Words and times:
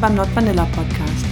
willkommen 0.00 0.16
beim 0.16 0.26
Not 0.26 0.36
Vanilla 0.36 0.64
Podcast. 0.66 1.24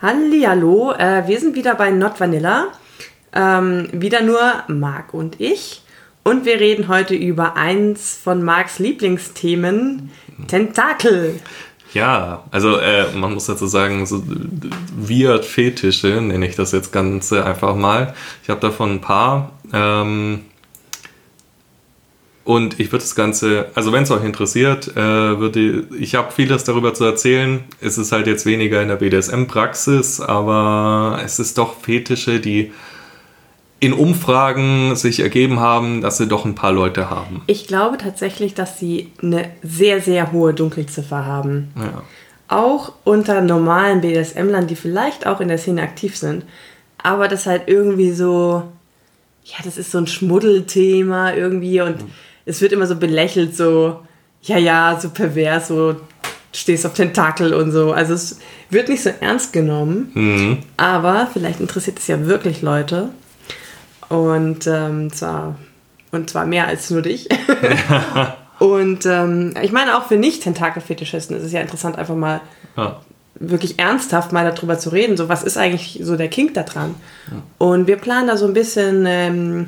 Hallihallo, 0.00 0.92
äh, 0.92 1.26
wir 1.26 1.38
sind 1.38 1.54
wieder 1.54 1.74
bei 1.76 1.90
Not 1.90 2.18
Vanilla. 2.18 2.68
Ähm, 3.32 3.88
wieder 3.92 4.22
nur 4.22 4.40
Marc 4.68 5.14
und 5.14 5.40
ich. 5.40 5.82
Und 6.24 6.44
wir 6.44 6.60
reden 6.60 6.88
heute 6.88 7.14
über 7.14 7.56
eins 7.56 8.16
von 8.22 8.42
Marcs 8.42 8.78
Lieblingsthemen, 8.78 10.10
Tentakel. 10.48 11.40
Ja, 11.94 12.44
also 12.50 12.78
äh, 12.78 13.12
man 13.14 13.34
muss 13.34 13.46
dazu 13.46 13.66
sagen, 13.66 14.06
so 14.06 14.22
weird 14.96 15.44
Fetische 15.44 16.20
nenne 16.22 16.46
ich 16.46 16.56
das 16.56 16.72
jetzt 16.72 16.92
ganz 16.92 17.32
einfach 17.32 17.76
mal. 17.76 18.14
Ich 18.42 18.48
habe 18.48 18.60
davon 18.60 18.92
ein 18.92 19.00
paar. 19.00 19.52
Ähm, 19.72 20.40
und 22.44 22.80
ich 22.80 22.90
würde 22.90 23.04
das 23.04 23.14
Ganze, 23.14 23.66
also 23.74 23.92
wenn 23.92 24.02
es 24.02 24.10
euch 24.10 24.24
interessiert, 24.24 24.88
äh, 24.96 25.38
würde 25.38 25.86
ich 25.96 26.16
habe 26.16 26.32
vieles 26.32 26.64
darüber 26.64 26.92
zu 26.92 27.04
erzählen. 27.04 27.62
Es 27.80 27.98
ist 27.98 28.10
halt 28.10 28.26
jetzt 28.26 28.46
weniger 28.46 28.82
in 28.82 28.88
der 28.88 28.96
BDSM-Praxis, 28.96 30.20
aber 30.20 31.20
es 31.24 31.38
ist 31.38 31.58
doch 31.58 31.80
Fetische, 31.80 32.40
die 32.40 32.72
in 33.82 33.92
Umfragen 33.92 34.94
sich 34.94 35.18
ergeben 35.18 35.58
haben, 35.58 36.02
dass 36.02 36.16
sie 36.16 36.28
doch 36.28 36.44
ein 36.44 36.54
paar 36.54 36.70
Leute 36.70 37.10
haben. 37.10 37.42
Ich 37.48 37.66
glaube 37.66 37.98
tatsächlich, 37.98 38.54
dass 38.54 38.78
sie 38.78 39.10
eine 39.20 39.50
sehr, 39.64 40.00
sehr 40.00 40.30
hohe 40.30 40.54
Dunkelziffer 40.54 41.26
haben. 41.26 41.72
Ja. 41.74 42.04
Auch 42.46 42.92
unter 43.02 43.40
normalen 43.40 44.00
BDSM-Lern, 44.00 44.68
die 44.68 44.76
vielleicht 44.76 45.26
auch 45.26 45.40
in 45.40 45.48
der 45.48 45.58
Szene 45.58 45.82
aktiv 45.82 46.16
sind. 46.16 46.44
Aber 47.02 47.26
das 47.26 47.46
halt 47.46 47.62
irgendwie 47.66 48.12
so, 48.12 48.62
ja, 49.46 49.56
das 49.64 49.76
ist 49.76 49.90
so 49.90 49.98
ein 49.98 50.06
Schmuddelthema 50.06 51.32
irgendwie 51.32 51.80
und 51.80 52.02
mhm. 52.02 52.10
es 52.46 52.60
wird 52.60 52.70
immer 52.70 52.86
so 52.86 52.94
belächelt, 52.94 53.56
so, 53.56 53.98
ja, 54.42 54.58
ja, 54.58 54.96
so 55.02 55.10
pervers, 55.10 55.66
so 55.66 55.96
stehst 56.52 56.86
auf 56.86 56.94
Tentakel 56.94 57.52
und 57.52 57.72
so. 57.72 57.90
Also 57.90 58.14
es 58.14 58.38
wird 58.70 58.88
nicht 58.88 59.02
so 59.02 59.10
ernst 59.18 59.52
genommen, 59.52 60.12
mhm. 60.14 60.58
aber 60.76 61.28
vielleicht 61.32 61.58
interessiert 61.58 61.98
es 61.98 62.06
ja 62.06 62.26
wirklich 62.26 62.62
Leute. 62.62 63.08
Und 64.12 64.66
ähm, 64.66 65.12
zwar 65.12 65.56
und 66.10 66.28
zwar 66.28 66.44
mehr 66.44 66.66
als 66.66 66.90
nur 66.90 67.02
dich. 67.02 67.28
Und 68.58 69.06
ähm, 69.06 69.54
ich 69.60 69.72
meine 69.72 69.96
auch 69.96 70.06
für 70.06 70.16
Nicht-Tentakel-Fetischisten 70.16 71.36
ist 71.36 71.42
es 71.42 71.52
ja 71.52 71.60
interessant, 71.60 71.98
einfach 71.98 72.14
mal 72.14 72.40
ja. 72.76 73.00
wirklich 73.34 73.80
ernsthaft 73.80 74.30
mal 74.30 74.48
darüber 74.48 74.78
zu 74.78 74.90
reden. 74.90 75.16
So, 75.16 75.28
was 75.28 75.42
ist 75.42 75.56
eigentlich 75.56 75.98
so 76.02 76.16
der 76.16 76.28
Kink 76.28 76.54
da 76.54 76.62
dran? 76.62 76.94
Ja. 77.28 77.42
Und 77.58 77.88
wir 77.88 77.96
planen 77.96 78.28
da 78.28 78.36
so 78.36 78.46
ein 78.46 78.52
bisschen, 78.52 79.04
ähm, 79.04 79.66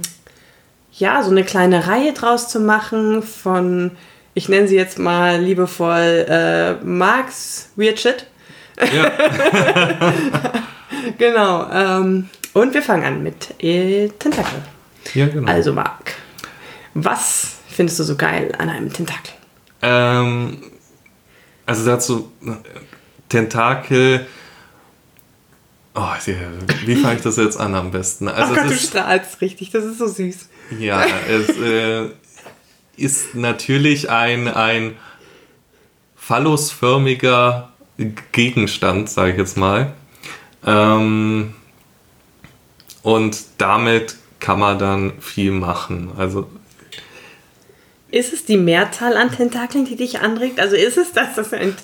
ja, 0.92 1.24
so 1.24 1.32
eine 1.32 1.42
kleine 1.42 1.88
Reihe 1.88 2.12
draus 2.12 2.48
zu 2.48 2.60
machen 2.60 3.24
von, 3.24 3.90
ich 4.34 4.48
nenne 4.48 4.68
sie 4.68 4.76
jetzt 4.76 4.98
mal 4.98 5.40
liebevoll 5.40 6.26
äh, 6.28 6.74
Marx 6.84 7.70
Weird 7.74 7.98
Shit. 7.98 8.26
Ja. 8.94 9.10
genau. 11.18 11.68
Ähm, 11.72 12.28
und 12.54 12.72
wir 12.72 12.82
fangen 12.82 13.04
an 13.04 13.22
mit 13.22 13.62
äh, 13.62 14.08
Tentakel. 14.08 14.62
Ja, 15.12 15.26
genau. 15.26 15.50
Also, 15.50 15.72
Marc, 15.72 16.14
was 16.94 17.56
findest 17.68 17.98
du 17.98 18.04
so 18.04 18.16
geil 18.16 18.52
an 18.56 18.70
einem 18.70 18.92
Tentakel? 18.92 19.34
Ähm, 19.82 20.58
also 21.66 21.84
dazu, 21.84 22.32
Tentakel. 23.28 24.26
Oh, 25.94 26.08
wie 26.84 26.96
fange 26.96 27.16
ich 27.16 27.22
das 27.22 27.36
jetzt 27.36 27.58
an 27.58 27.74
am 27.74 27.90
besten? 27.90 28.28
Also 28.28 28.52
oh 28.52 28.56
Gott, 28.56 28.70
du 28.70 28.76
strahlst 28.76 29.40
richtig, 29.40 29.70
das 29.70 29.84
ist 29.84 29.98
so 29.98 30.08
süß. 30.08 30.48
Ja, 30.78 31.04
es 31.28 31.48
äh, 31.56 32.08
ist 32.96 33.34
natürlich 33.34 34.10
ein, 34.10 34.48
ein 34.48 34.96
phallusförmiger 36.16 37.72
Gegenstand, 38.32 39.08
sage 39.08 39.32
ich 39.32 39.38
jetzt 39.38 39.56
mal. 39.56 39.92
Ähm, 40.66 41.54
und 43.04 43.38
damit 43.58 44.16
kann 44.40 44.58
man 44.58 44.78
dann 44.78 45.12
viel 45.20 45.52
machen. 45.52 46.10
Also 46.16 46.50
ist 48.10 48.32
es 48.32 48.44
die 48.44 48.56
Mehrzahl 48.56 49.16
an 49.16 49.30
Tentakeln, 49.30 49.84
die 49.84 49.94
dich 49.94 50.20
anregt? 50.20 50.58
Also 50.58 50.74
ist 50.74 50.96
es 50.96 51.12
das, 51.12 51.34
dass 51.34 51.52
ein, 51.52 51.76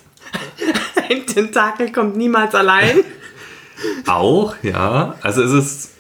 ein 1.11 1.27
Tentakel 1.27 1.93
kommt 1.93 2.17
niemals 2.17 2.55
allein? 2.55 3.05
Auch, 4.07 4.55
ja. 4.63 5.17
Also 5.21 5.43
es 5.43 5.53
ist, 5.53 5.91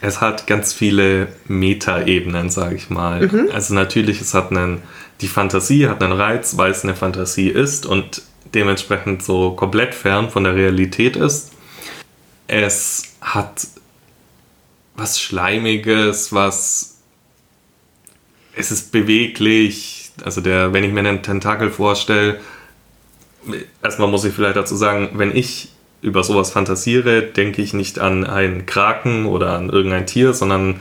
es 0.00 0.20
hat 0.20 0.46
ganz 0.48 0.72
viele 0.72 1.28
Metaebenen, 1.46 2.50
sage 2.50 2.74
ich 2.74 2.90
mal. 2.90 3.28
Mhm. 3.28 3.50
Also 3.52 3.74
natürlich, 3.74 4.20
es 4.20 4.34
hat 4.34 4.50
einen, 4.50 4.82
die 5.20 5.28
Fantasie 5.28 5.88
hat 5.88 6.02
einen 6.02 6.12
Reiz, 6.14 6.56
weil 6.56 6.72
es 6.72 6.82
eine 6.82 6.96
Fantasie 6.96 7.48
ist 7.48 7.86
und 7.86 8.22
dementsprechend 8.54 9.22
so 9.22 9.52
komplett 9.52 9.94
fern 9.94 10.30
von 10.30 10.42
der 10.42 10.56
Realität 10.56 11.14
ist. 11.14 11.52
Es 12.48 13.14
hat 13.20 13.66
was 14.96 15.20
Schleimiges, 15.20 16.32
was. 16.32 16.98
Es 18.56 18.70
ist 18.70 18.92
beweglich. 18.92 20.12
Also, 20.24 20.40
der, 20.40 20.72
wenn 20.72 20.84
ich 20.84 20.92
mir 20.92 21.00
einen 21.00 21.22
Tentakel 21.22 21.70
vorstelle, 21.70 22.40
erstmal 23.82 24.08
muss 24.08 24.24
ich 24.24 24.34
vielleicht 24.34 24.56
dazu 24.56 24.76
sagen, 24.76 25.10
wenn 25.14 25.36
ich 25.36 25.70
über 26.02 26.22
sowas 26.22 26.50
fantasiere, 26.50 27.22
denke 27.22 27.62
ich 27.62 27.72
nicht 27.72 27.98
an 27.98 28.24
einen 28.24 28.66
Kraken 28.66 29.26
oder 29.26 29.54
an 29.54 29.70
irgendein 29.70 30.06
Tier, 30.06 30.34
sondern 30.34 30.80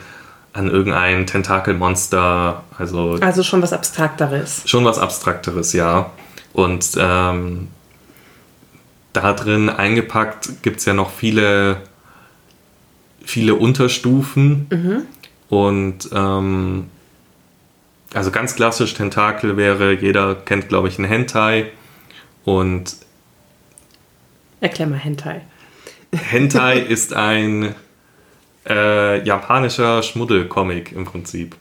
an 0.51 0.69
irgendein 0.69 1.25
Tentakelmonster. 1.25 2.63
Also, 2.77 3.17
also 3.21 3.41
schon 3.41 3.61
was 3.61 3.73
Abstrakteres. 3.73 4.61
Schon 4.65 4.85
was 4.85 4.99
Abstrakteres, 4.99 5.73
ja. 5.73 6.11
Und 6.51 6.91
ähm, 6.97 7.69
da 9.13 9.33
drin 9.33 9.69
eingepackt 9.69 10.61
gibt 10.61 10.79
es 10.79 10.85
ja 10.85 10.93
noch 10.93 11.11
viele 11.11 11.77
viele 13.23 13.55
Unterstufen 13.55 14.67
mhm. 14.69 15.01
und 15.49 16.09
ähm, 16.13 16.85
also 18.13 18.31
ganz 18.31 18.55
klassisch 18.55 18.93
Tentakel 18.93 19.57
wäre, 19.57 19.93
jeder 19.93 20.35
kennt 20.35 20.69
glaube 20.69 20.87
ich 20.87 20.99
einen 20.99 21.07
Hentai 21.07 21.71
und 22.45 22.95
Erklär 24.61 24.87
mal 24.87 24.97
Hentai. 24.97 25.41
Hentai 26.13 26.79
ist 26.89 27.13
ein 27.13 27.75
äh, 28.67 29.25
japanischer 29.25 30.01
Schmuddelcomic 30.03 30.93
im 30.93 31.03
Prinzip. 31.03 31.55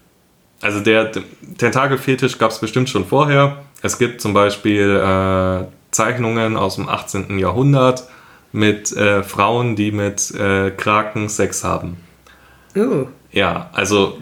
Also 0.61 0.79
der 0.79 1.11
Tentakelfetisch 1.59 2.39
gab 2.39 2.53
es 2.53 2.61
bestimmt 2.61 2.89
schon 2.89 3.05
vorher. 3.05 3.65
Es 3.83 3.99
gibt 3.99 4.21
zum 4.21 4.33
Beispiel 4.33 4.89
äh, 4.97 5.65
Zeichnungen 5.91 6.57
aus 6.57 6.77
dem 6.77 6.89
18. 6.89 7.39
Jahrhundert, 7.39 8.09
mit 8.53 8.93
äh, 8.93 9.23
Frauen, 9.23 9.77
die 9.77 9.93
mit 9.93 10.31
äh, 10.33 10.71
Kraken 10.71 11.29
Sex 11.29 11.65
haben. 11.65 11.97
Uh. 12.77 13.07
Ja, 13.33 13.71
also 13.73 14.19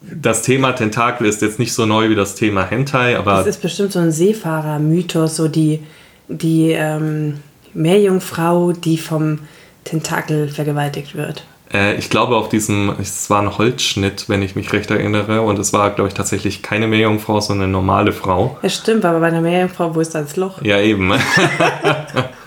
das 0.00 0.42
Thema 0.42 0.72
Tentakel 0.72 1.26
ist 1.26 1.42
jetzt 1.42 1.58
nicht 1.58 1.72
so 1.72 1.86
neu 1.86 2.08
wie 2.08 2.14
das 2.14 2.34
Thema 2.34 2.64
Hentai, 2.64 3.16
aber. 3.16 3.38
Das 3.38 3.46
ist 3.46 3.62
bestimmt 3.62 3.92
so 3.92 3.98
ein 3.98 4.12
Seefahrer-Mythos, 4.12 5.36
so 5.36 5.48
die, 5.48 5.80
die 6.28 6.72
ähm, 6.72 7.40
Meerjungfrau, 7.72 8.72
die 8.72 8.98
vom 8.98 9.40
Tentakel 9.84 10.48
vergewaltigt 10.48 11.14
wird. 11.14 11.44
Äh, 11.72 11.96
ich 11.96 12.10
glaube, 12.10 12.36
auf 12.36 12.48
diesem, 12.48 12.94
es 13.00 13.28
war 13.30 13.42
ein 13.42 13.58
Holzschnitt, 13.58 14.28
wenn 14.28 14.42
ich 14.42 14.54
mich 14.56 14.72
recht 14.72 14.90
erinnere, 14.90 15.42
und 15.42 15.58
es 15.58 15.72
war, 15.72 15.90
glaube 15.90 16.08
ich, 16.08 16.14
tatsächlich 16.14 16.62
keine 16.62 16.86
Meerjungfrau, 16.86 17.40
sondern 17.40 17.64
eine 17.64 17.72
normale 17.72 18.12
Frau. 18.12 18.58
Ja, 18.62 18.68
stimmt, 18.68 19.04
aber 19.04 19.20
bei 19.20 19.28
einer 19.28 19.40
Meerjungfrau, 19.40 19.94
wo 19.94 20.00
ist 20.00 20.14
das 20.14 20.36
Loch? 20.36 20.62
Ja, 20.62 20.80
eben. 20.80 21.12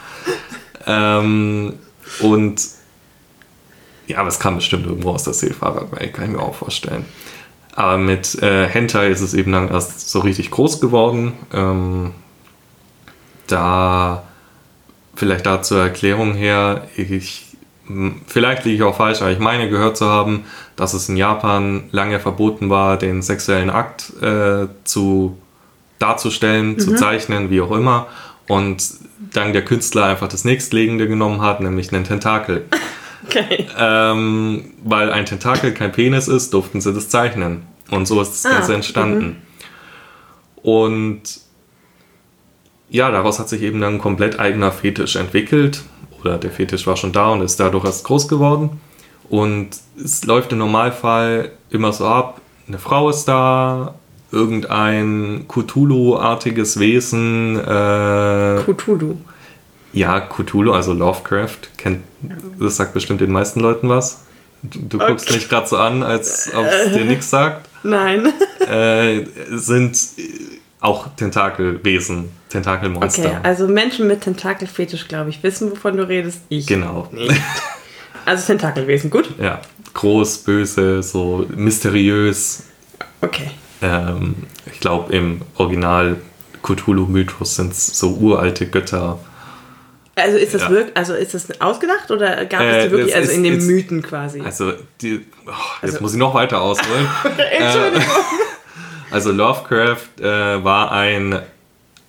Ähm, 0.87 1.73
und 2.21 2.61
ja, 4.07 4.19
aber 4.19 4.29
es 4.29 4.39
kam 4.39 4.55
bestimmt 4.55 4.85
irgendwo 4.85 5.11
aus 5.11 5.23
der 5.23 5.33
Seefahrerwelt, 5.33 6.13
kann 6.13 6.25
ich 6.25 6.31
mir 6.31 6.41
auch 6.41 6.55
vorstellen. 6.55 7.05
Aber 7.75 7.97
mit 7.97 8.41
äh, 8.41 8.67
Hentai 8.67 9.09
ist 9.09 9.21
es 9.21 9.33
eben 9.33 9.51
dann 9.51 9.69
erst 9.69 10.09
so 10.09 10.19
richtig 10.19 10.49
groß 10.49 10.81
geworden. 10.81 11.33
Ähm, 11.53 12.13
da 13.47 14.23
vielleicht 15.15 15.45
da 15.45 15.61
zur 15.61 15.81
Erklärung 15.81 16.33
her, 16.33 16.87
ich, 16.95 17.45
vielleicht 18.25 18.65
liege 18.65 18.77
ich 18.77 18.83
auch 18.83 18.95
falsch, 18.95 19.21
aber 19.21 19.31
ich 19.31 19.39
meine 19.39 19.69
gehört 19.69 19.97
zu 19.97 20.05
haben, 20.05 20.45
dass 20.75 20.93
es 20.93 21.09
in 21.09 21.17
Japan 21.17 21.83
lange 21.91 22.19
verboten 22.19 22.69
war, 22.69 22.97
den 22.97 23.21
sexuellen 23.21 23.69
Akt 23.69 24.11
äh, 24.21 24.67
zu 24.83 25.37
darzustellen, 25.99 26.73
mhm. 26.73 26.79
zu 26.79 26.95
zeichnen, 26.95 27.49
wie 27.49 27.61
auch 27.61 27.71
immer. 27.71 28.07
Und 28.47 28.83
dann 29.19 29.53
der 29.53 29.65
Künstler 29.65 30.05
einfach 30.05 30.27
das 30.27 30.45
nächstlegende 30.45 31.07
genommen 31.07 31.41
hat, 31.41 31.61
nämlich 31.61 31.93
einen 31.93 32.03
Tentakel. 32.03 32.65
Okay. 33.25 33.67
Ähm, 33.77 34.73
weil 34.83 35.11
ein 35.11 35.25
Tentakel 35.25 35.73
kein 35.73 35.91
Penis 35.91 36.29
ist, 36.29 36.53
durften 36.53 36.79
sie 36.79 36.93
das 36.93 37.09
zeichnen. 37.09 37.63
Und 37.89 38.07
so 38.07 38.21
ist 38.21 38.31
das 38.31 38.45
ah, 38.45 38.55
Ganze 38.55 38.73
entstanden. 38.75 39.25
Mhm. 39.25 39.35
Und 40.61 41.23
ja, 42.89 43.11
daraus 43.11 43.39
hat 43.39 43.49
sich 43.49 43.63
eben 43.63 43.81
dann 43.81 43.95
ein 43.95 43.99
komplett 43.99 44.39
eigener 44.39 44.71
Fetisch 44.71 45.15
entwickelt. 45.15 45.81
oder 46.21 46.37
der 46.37 46.51
Fetisch 46.51 46.87
war 46.87 46.95
schon 46.95 47.11
da 47.11 47.29
und 47.29 47.41
ist 47.41 47.59
dadurch 47.59 47.85
erst 47.85 48.05
groß 48.05 48.27
geworden. 48.27 48.79
Und 49.29 49.69
es 50.01 50.23
läuft 50.25 50.51
im 50.53 50.59
Normalfall 50.59 51.51
immer 51.69 51.91
so 51.91 52.05
ab, 52.05 52.39
eine 52.67 52.79
Frau 52.79 53.09
ist 53.09 53.25
da, 53.25 53.95
irgendein 54.31 55.45
Cthulhu-artiges 55.47 56.79
Wesen. 56.79 57.57
Äh, 57.59 58.61
Cthulhu. 58.63 59.17
Ja, 59.93 60.19
Cthulhu, 60.19 60.73
also 60.73 60.93
Lovecraft, 60.93 61.57
kennt, 61.77 62.03
das 62.59 62.77
sagt 62.77 62.93
bestimmt 62.93 63.21
den 63.21 63.31
meisten 63.31 63.59
Leuten 63.61 63.89
was. 63.89 64.23
Du, 64.63 64.79
du 64.79 64.97
okay. 64.97 65.07
guckst 65.07 65.31
mich 65.31 65.49
gerade 65.49 65.67
so 65.67 65.77
an, 65.77 66.03
als 66.03 66.51
ob 66.53 66.65
es 66.65 66.93
dir 66.93 67.05
nichts 67.05 67.29
sagt. 67.29 67.67
Nein. 67.83 68.33
Äh, 68.67 69.23
sind 69.51 69.97
auch 70.81 71.07
Tentakelwesen, 71.15 72.31
Tentakelmonster. 72.49 73.25
Okay, 73.25 73.37
also 73.43 73.65
Menschen 73.65 74.07
mit 74.07 74.19
Tentakelfetisch, 74.19 75.07
glaube 75.07 75.29
ich, 75.29 75.41
wissen, 75.41 75.71
wovon 75.71 75.95
du 75.95 76.05
redest. 76.05 76.41
Ich. 76.49 76.67
Genau. 76.67 77.07
Nee. 77.13 77.29
Also 78.25 78.45
Tentakelwesen, 78.45 79.09
gut? 79.09 79.29
Ja. 79.41 79.61
Groß, 79.93 80.39
böse, 80.39 81.01
so 81.01 81.45
mysteriös. 81.55 82.63
Okay. 83.21 83.51
Ähm, 83.81 84.35
ich 84.71 84.79
glaube, 84.79 85.13
im 85.13 85.41
Original 85.55 86.17
Cthulhu-Mythos 86.63 87.55
sind 87.55 87.71
es 87.71 87.87
so 87.87 88.15
uralte 88.15 88.67
Götter. 88.67 89.19
Also 90.15 90.37
ist 90.37 90.55
das 90.55 90.63
ja. 90.63 90.69
wirklich, 90.71 90.97
also 90.97 91.13
ist 91.13 91.35
das 91.35 91.61
ausgedacht 91.61 92.09
oder 92.09 92.45
gab 92.45 92.61
es 92.61 92.83
die 92.83 92.87
äh, 92.87 92.91
wirklich, 92.91 93.15
also 93.15 93.29
ist, 93.29 93.37
in 93.37 93.43
den 93.43 93.65
Mythen 93.65 94.01
quasi? 94.01 94.41
Also, 94.41 94.73
die, 95.01 95.25
oh, 95.45 95.51
jetzt 95.81 95.93
also, 95.93 96.01
muss 96.01 96.13
ich 96.13 96.19
noch 96.19 96.33
weiter 96.33 96.61
ausholen. 96.61 97.07
Entschuldigung. 97.51 98.03
Äh, 99.09 99.13
also 99.13 99.31
Lovecraft 99.31 100.19
äh, 100.19 100.63
war 100.63 100.91
ein 100.91 101.39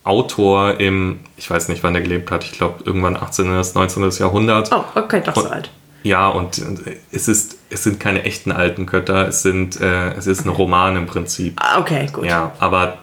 Autor 0.03 0.81
im, 0.81 1.21
ich 1.37 1.49
weiß 1.49 1.69
nicht, 1.69 1.85
wann 1.85 1.95
er 1.95 2.01
gelebt 2.01 2.33
hat, 2.33 2.43
ich 2.43 2.53
glaube 2.53 2.83
irgendwann 2.85 3.17
18. 3.17 3.57
bis 3.57 3.75
19. 3.75 4.11
Jahrhundert. 4.19 4.71
Oh, 4.73 4.83
okay, 4.97 5.23
doch 5.25 5.37
so 5.37 5.49
alt. 5.49 5.71
Ja, 6.03 6.29
und 6.29 6.63
es, 7.11 7.29
ist, 7.29 7.59
es 7.71 7.83
sind 7.83 7.99
keine 7.99 8.23
echten 8.23 8.53
alten 8.53 8.87
Götter, 8.87 9.29
es, 9.29 9.43
sind, 9.43 9.81
äh, 9.81 10.13
es 10.15 10.27
ist 10.27 10.45
ein 10.45 10.49
Roman 10.49 10.97
im 10.97 11.07
Prinzip. 11.07 11.59
Ah, 11.61 11.81
okay, 11.81 12.09
gut. 12.13 12.25
Ja, 12.25 12.53
aber 12.59 12.99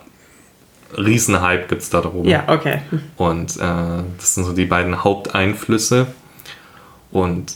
Riesenhype 0.97 1.68
gibt 1.68 1.81
es 1.81 1.89
da 1.89 2.01
drum. 2.01 2.25
Ja, 2.25 2.45
okay. 2.47 2.80
Und 3.18 3.57
äh, 3.57 4.03
das 4.18 4.36
sind 4.36 4.45
so 4.45 4.53
die 4.53 4.65
beiden 4.65 5.03
Haupteinflüsse. 5.03 6.07
Und 7.12 7.56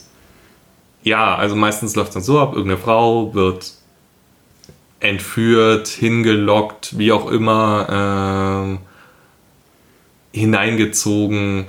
ja, 1.04 1.36
also 1.36 1.56
meistens 1.56 1.96
läuft 1.96 2.10
es 2.10 2.14
dann 2.16 2.24
so 2.24 2.40
ab, 2.40 2.54
irgendeine 2.54 2.82
Frau 2.82 3.34
wird 3.34 3.74
entführt, 5.00 5.88
hingelockt, 5.88 6.98
wie 6.98 7.14
auch 7.14 7.32
immer, 7.32 8.78
äh, 10.34 10.38
hineingezogen 10.38 11.66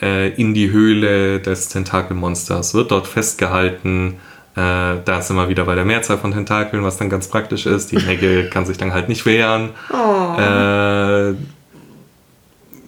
äh, 0.00 0.30
in 0.30 0.54
die 0.54 0.70
Höhle 0.70 1.40
des 1.40 1.68
Tentakelmonsters, 1.68 2.74
wird 2.74 2.90
dort 2.90 3.06
festgehalten. 3.06 4.14
Äh, 4.54 5.00
da 5.04 5.22
sind 5.22 5.36
wir 5.36 5.48
wieder 5.48 5.64
bei 5.64 5.74
der 5.74 5.84
Mehrzahl 5.84 6.18
von 6.18 6.32
Tentakeln, 6.32 6.82
was 6.82 6.96
dann 6.96 7.10
ganz 7.10 7.28
praktisch 7.28 7.66
ist. 7.66 7.92
Die 7.92 7.96
Necke 7.96 8.48
kann 8.50 8.66
sich 8.66 8.76
dann 8.76 8.92
halt 8.92 9.08
nicht 9.08 9.24
wehren. 9.26 9.70
Oh. 9.90 10.40
Äh, 10.40 11.34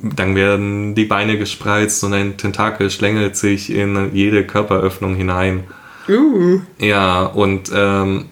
dann 0.03 0.35
werden 0.35 0.95
die 0.95 1.05
Beine 1.05 1.39
gespreizt 1.39 2.03
und 2.05 2.15
ein 2.15 2.37
Tentakel 2.37 2.91
schlängelt 2.91 3.37
sich 3.37 3.71
in 3.71 4.15
jede 4.15 4.47
Körperöffnung 4.47 5.15
hinein. 5.15 5.65
Uh. 6.09 6.61
Ja, 6.79 7.25
und. 7.25 7.71
Ähm, 7.75 8.27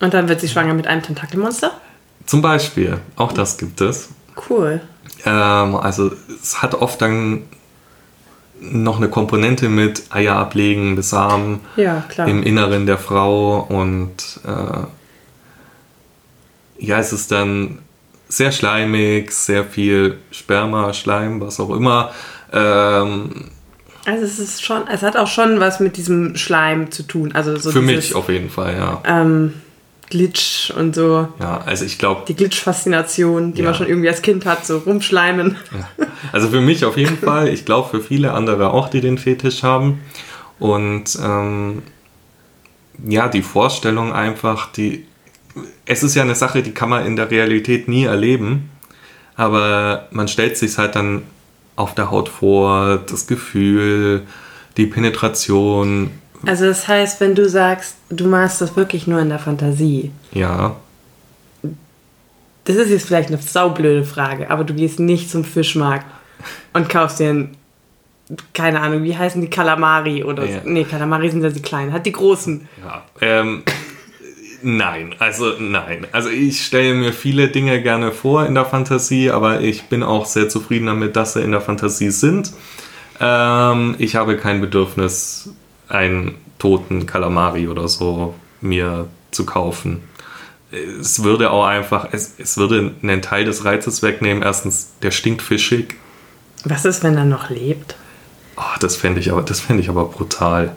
und 0.00 0.14
dann 0.14 0.28
wird 0.28 0.40
sie 0.40 0.48
schwanger 0.48 0.74
mit 0.74 0.86
einem 0.86 1.02
Tentakelmonster? 1.02 1.72
Zum 2.26 2.42
Beispiel. 2.42 2.98
Auch 3.16 3.32
das 3.32 3.58
gibt 3.58 3.80
es. 3.80 4.10
Cool. 4.48 4.80
Ähm, 5.24 5.74
also, 5.74 6.12
es 6.40 6.62
hat 6.62 6.74
oft 6.74 7.02
dann 7.02 7.42
noch 8.60 8.98
eine 8.98 9.08
Komponente 9.08 9.68
mit 9.68 10.04
Eier 10.10 10.36
ablegen, 10.36 10.96
Besamen 10.96 11.60
ja, 11.76 12.04
im 12.26 12.42
Inneren 12.42 12.86
der 12.86 12.98
Frau 12.98 13.60
und 13.60 14.40
äh, 14.44 14.86
ja, 16.78 16.98
es 16.98 17.12
ist 17.12 17.30
dann 17.32 17.78
sehr 18.28 18.52
schleimig, 18.52 19.32
sehr 19.32 19.64
viel 19.64 20.18
Sperma, 20.30 20.92
Schleim, 20.94 21.40
was 21.40 21.60
auch 21.60 21.70
immer. 21.70 22.12
Ähm, 22.52 23.50
also 24.06 24.24
es 24.24 24.38
ist 24.38 24.64
schon, 24.64 24.86
es 24.88 25.02
hat 25.02 25.16
auch 25.16 25.26
schon 25.26 25.60
was 25.60 25.80
mit 25.80 25.96
diesem 25.96 26.36
Schleim 26.36 26.90
zu 26.90 27.02
tun. 27.02 27.32
Also 27.34 27.56
so 27.56 27.70
für 27.70 27.80
dieses, 27.80 27.94
mich 27.96 28.14
auf 28.14 28.28
jeden 28.28 28.50
Fall, 28.50 28.74
ja. 28.76 29.02
Ähm, 29.04 29.54
Glitch 30.10 30.70
und 30.76 30.94
so. 30.94 31.28
Ja, 31.38 31.62
also 31.64 31.84
ich 31.84 31.98
glaube. 31.98 32.22
Die 32.28 32.34
Glitch-Faszination, 32.34 33.54
die 33.54 33.60
ja. 33.60 33.66
man 33.66 33.74
schon 33.74 33.86
irgendwie 33.86 34.08
als 34.08 34.20
Kind 34.20 34.44
hat, 34.44 34.66
so 34.66 34.78
rumschleimen. 34.78 35.56
Ja. 35.72 36.06
Also 36.32 36.48
für 36.48 36.60
mich 36.60 36.84
auf 36.84 36.96
jeden 36.96 37.16
Fall. 37.24 37.48
Ich 37.48 37.64
glaube 37.64 37.88
für 37.88 38.02
viele 38.02 38.32
andere 38.32 38.72
auch, 38.72 38.88
die 38.88 39.00
den 39.00 39.16
Fetisch 39.16 39.62
haben. 39.62 40.00
Und 40.58 41.18
ähm, 41.24 41.82
ja, 43.06 43.28
die 43.28 43.42
Vorstellung 43.42 44.12
einfach, 44.12 44.70
die. 44.72 45.06
Es 45.86 46.02
ist 46.02 46.14
ja 46.14 46.22
eine 46.22 46.34
Sache, 46.34 46.62
die 46.62 46.72
kann 46.72 46.90
man 46.90 47.06
in 47.06 47.16
der 47.16 47.30
Realität 47.30 47.88
nie 47.88 48.04
erleben. 48.04 48.70
Aber 49.36 50.08
man 50.10 50.28
stellt 50.28 50.58
sich 50.58 50.76
halt 50.76 50.96
dann 50.96 51.22
auf 51.76 51.94
der 51.94 52.10
Haut 52.10 52.28
vor, 52.28 52.98
das 53.08 53.26
Gefühl, 53.26 54.22
die 54.76 54.86
Penetration, 54.86 56.10
also 56.46 56.66
das 56.66 56.88
heißt, 56.88 57.20
wenn 57.20 57.34
du 57.34 57.48
sagst, 57.48 57.96
du 58.08 58.26
machst 58.26 58.60
das 58.60 58.76
wirklich 58.76 59.06
nur 59.06 59.20
in 59.20 59.28
der 59.28 59.38
Fantasie. 59.38 60.10
Ja. 60.32 60.76
Das 62.64 62.76
ist 62.76 62.90
jetzt 62.90 63.06
vielleicht 63.06 63.28
eine 63.28 63.38
saublöde 63.38 64.04
Frage, 64.04 64.50
aber 64.50 64.64
du 64.64 64.74
gehst 64.74 65.00
nicht 65.00 65.30
zum 65.30 65.44
Fischmarkt 65.44 66.06
und 66.72 66.88
kaufst 66.88 67.20
dir 67.20 67.30
ein, 67.30 67.56
keine 68.54 68.80
Ahnung, 68.80 69.02
wie 69.02 69.16
heißen 69.16 69.40
die 69.40 69.50
Kalamari 69.50 70.24
oder 70.24 70.44
ja. 70.44 70.60
so. 70.62 70.68
Nee, 70.68 70.84
Kalamari 70.84 71.30
sind 71.30 71.42
ja 71.42 71.50
die 71.50 71.62
kleinen, 71.62 71.92
hat 71.92 72.06
die 72.06 72.12
großen. 72.12 72.68
Ja. 72.84 73.02
Ähm, 73.20 73.64
nein, 74.62 75.14
also 75.18 75.54
nein. 75.58 76.06
Also 76.12 76.28
ich 76.28 76.64
stelle 76.64 76.94
mir 76.94 77.12
viele 77.12 77.48
Dinge 77.48 77.82
gerne 77.82 78.12
vor 78.12 78.46
in 78.46 78.54
der 78.54 78.66
Fantasie, 78.66 79.30
aber 79.30 79.60
ich 79.60 79.84
bin 79.84 80.02
auch 80.02 80.26
sehr 80.26 80.48
zufrieden 80.48 80.86
damit, 80.86 81.16
dass 81.16 81.32
sie 81.32 81.42
in 81.42 81.50
der 81.50 81.60
Fantasie 81.60 82.10
sind. 82.10 82.52
Ähm, 83.20 83.96
ich 83.98 84.16
habe 84.16 84.36
kein 84.36 84.60
Bedürfnis, 84.60 85.50
einen 85.90 86.36
toten 86.58 87.06
Kalamari 87.06 87.68
oder 87.68 87.88
so 87.88 88.34
mir 88.60 89.08
zu 89.30 89.46
kaufen. 89.46 90.02
Es 90.70 91.24
würde 91.24 91.50
auch 91.50 91.64
einfach, 91.64 92.08
es, 92.12 92.34
es 92.38 92.56
würde 92.56 92.92
einen 93.02 93.22
Teil 93.22 93.44
des 93.44 93.64
Reizes 93.64 94.02
wegnehmen. 94.02 94.42
Erstens, 94.42 94.92
der 95.02 95.10
stinkt 95.10 95.42
fischig. 95.42 95.96
Was 96.64 96.84
ist, 96.84 97.02
wenn 97.02 97.16
er 97.16 97.24
noch 97.24 97.50
lebt? 97.50 97.96
Oh, 98.56 98.78
das 98.78 98.96
fände 98.96 99.20
ich, 99.20 99.32
aber, 99.32 99.46
fänd 99.46 99.80
ich 99.80 99.88
aber 99.88 100.04
brutal. 100.04 100.76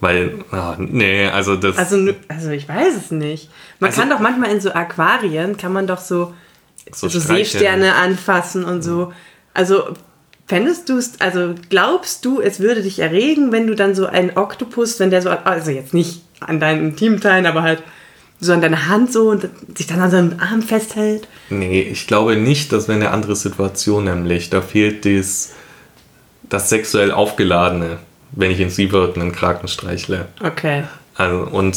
Weil, 0.00 0.44
oh, 0.50 0.74
nee, 0.78 1.28
also 1.28 1.54
das. 1.56 1.78
Also, 1.78 2.12
also 2.26 2.50
ich 2.50 2.68
weiß 2.68 2.96
es 2.96 3.10
nicht. 3.12 3.48
Man 3.78 3.90
also, 3.90 4.00
kann 4.00 4.10
doch 4.10 4.18
manchmal 4.18 4.50
in 4.50 4.60
so 4.60 4.72
Aquarien, 4.72 5.56
kann 5.56 5.72
man 5.72 5.86
doch 5.86 6.00
so, 6.00 6.34
so, 6.90 7.08
so 7.08 7.20
Seesterne 7.20 7.94
anfassen 7.94 8.64
und 8.64 8.82
so. 8.82 9.12
Also 9.54 9.94
Fändest 10.46 10.88
du 10.88 10.98
es, 10.98 11.20
also 11.20 11.54
glaubst 11.70 12.24
du, 12.24 12.40
es 12.40 12.60
würde 12.60 12.82
dich 12.82 12.98
erregen, 12.98 13.52
wenn 13.52 13.66
du 13.66 13.74
dann 13.74 13.94
so 13.94 14.06
einen 14.06 14.36
Oktopus, 14.36 14.98
wenn 15.00 15.10
der 15.10 15.22
so, 15.22 15.30
also 15.30 15.70
jetzt 15.70 15.94
nicht 15.94 16.22
an 16.40 16.60
deinen 16.60 16.88
Intimteilen, 16.88 17.46
aber 17.46 17.62
halt 17.62 17.82
so 18.40 18.52
an 18.52 18.60
deiner 18.60 18.88
Hand 18.88 19.12
so 19.12 19.30
und 19.30 19.48
sich 19.76 19.86
dann 19.86 20.00
an 20.00 20.10
seinem 20.10 20.34
Arm 20.40 20.62
festhält? 20.62 21.28
Nee, 21.48 21.82
ich 21.82 22.06
glaube 22.06 22.36
nicht, 22.36 22.72
das 22.72 22.88
wäre 22.88 22.98
eine 22.98 23.10
andere 23.12 23.36
Situation 23.36 24.04
nämlich. 24.04 24.50
Da 24.50 24.60
fehlt 24.60 25.04
dies, 25.04 25.52
das 26.42 26.68
sexuell 26.68 27.12
Aufgeladene, 27.12 27.98
wenn 28.32 28.50
ich 28.50 28.60
in 28.60 28.68
Sievert 28.68 29.16
einen 29.16 29.32
Kraken 29.32 29.68
streichle. 29.68 30.26
Okay. 30.42 30.84
Also, 31.14 31.38
und 31.38 31.76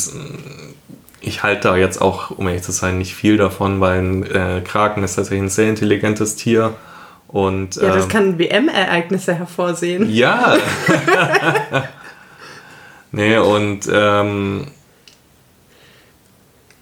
ich 1.22 1.44
halte 1.44 1.70
da 1.70 1.78
jetzt 1.78 2.02
auch, 2.02 2.32
um 2.32 2.48
ehrlich 2.48 2.64
zu 2.64 2.72
sein, 2.72 2.98
nicht 2.98 3.16
viel 3.16 3.38
davon, 3.38 3.80
weil 3.80 4.00
ein 4.00 4.24
äh, 4.24 4.62
Kraken 4.62 5.04
ist 5.04 5.16
tatsächlich 5.16 5.44
ein 5.44 5.50
sehr 5.50 5.70
intelligentes 5.70 6.36
Tier 6.36 6.74
und, 7.28 7.76
ja, 7.76 7.94
das 7.94 8.04
ähm, 8.04 8.10
kann 8.10 8.40
WM-Ereignisse 8.40 9.34
hervorsehen. 9.34 10.10
Ja. 10.10 10.58
nee, 13.12 13.38
und 13.38 13.90
ähm, 13.92 14.68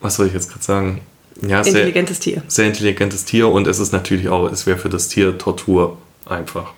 was 0.02 0.16
soll 0.16 0.28
ich 0.28 0.34
jetzt 0.34 0.52
gerade 0.52 0.64
sagen? 0.64 1.02
Ja, 1.42 1.62
intelligentes 1.62 2.22
sehr, 2.22 2.36
Tier. 2.36 2.44
Sehr 2.48 2.68
intelligentes 2.68 3.26
Tier 3.26 3.50
und 3.50 3.68
es 3.68 3.80
ist 3.80 3.92
natürlich 3.92 4.30
auch, 4.30 4.52
es 4.52 4.68
wäre 4.68 4.78
für 4.78 4.90
das 4.90 5.08
Tier 5.08 5.38
Tortur 5.38 5.98
einfach. 6.26 6.74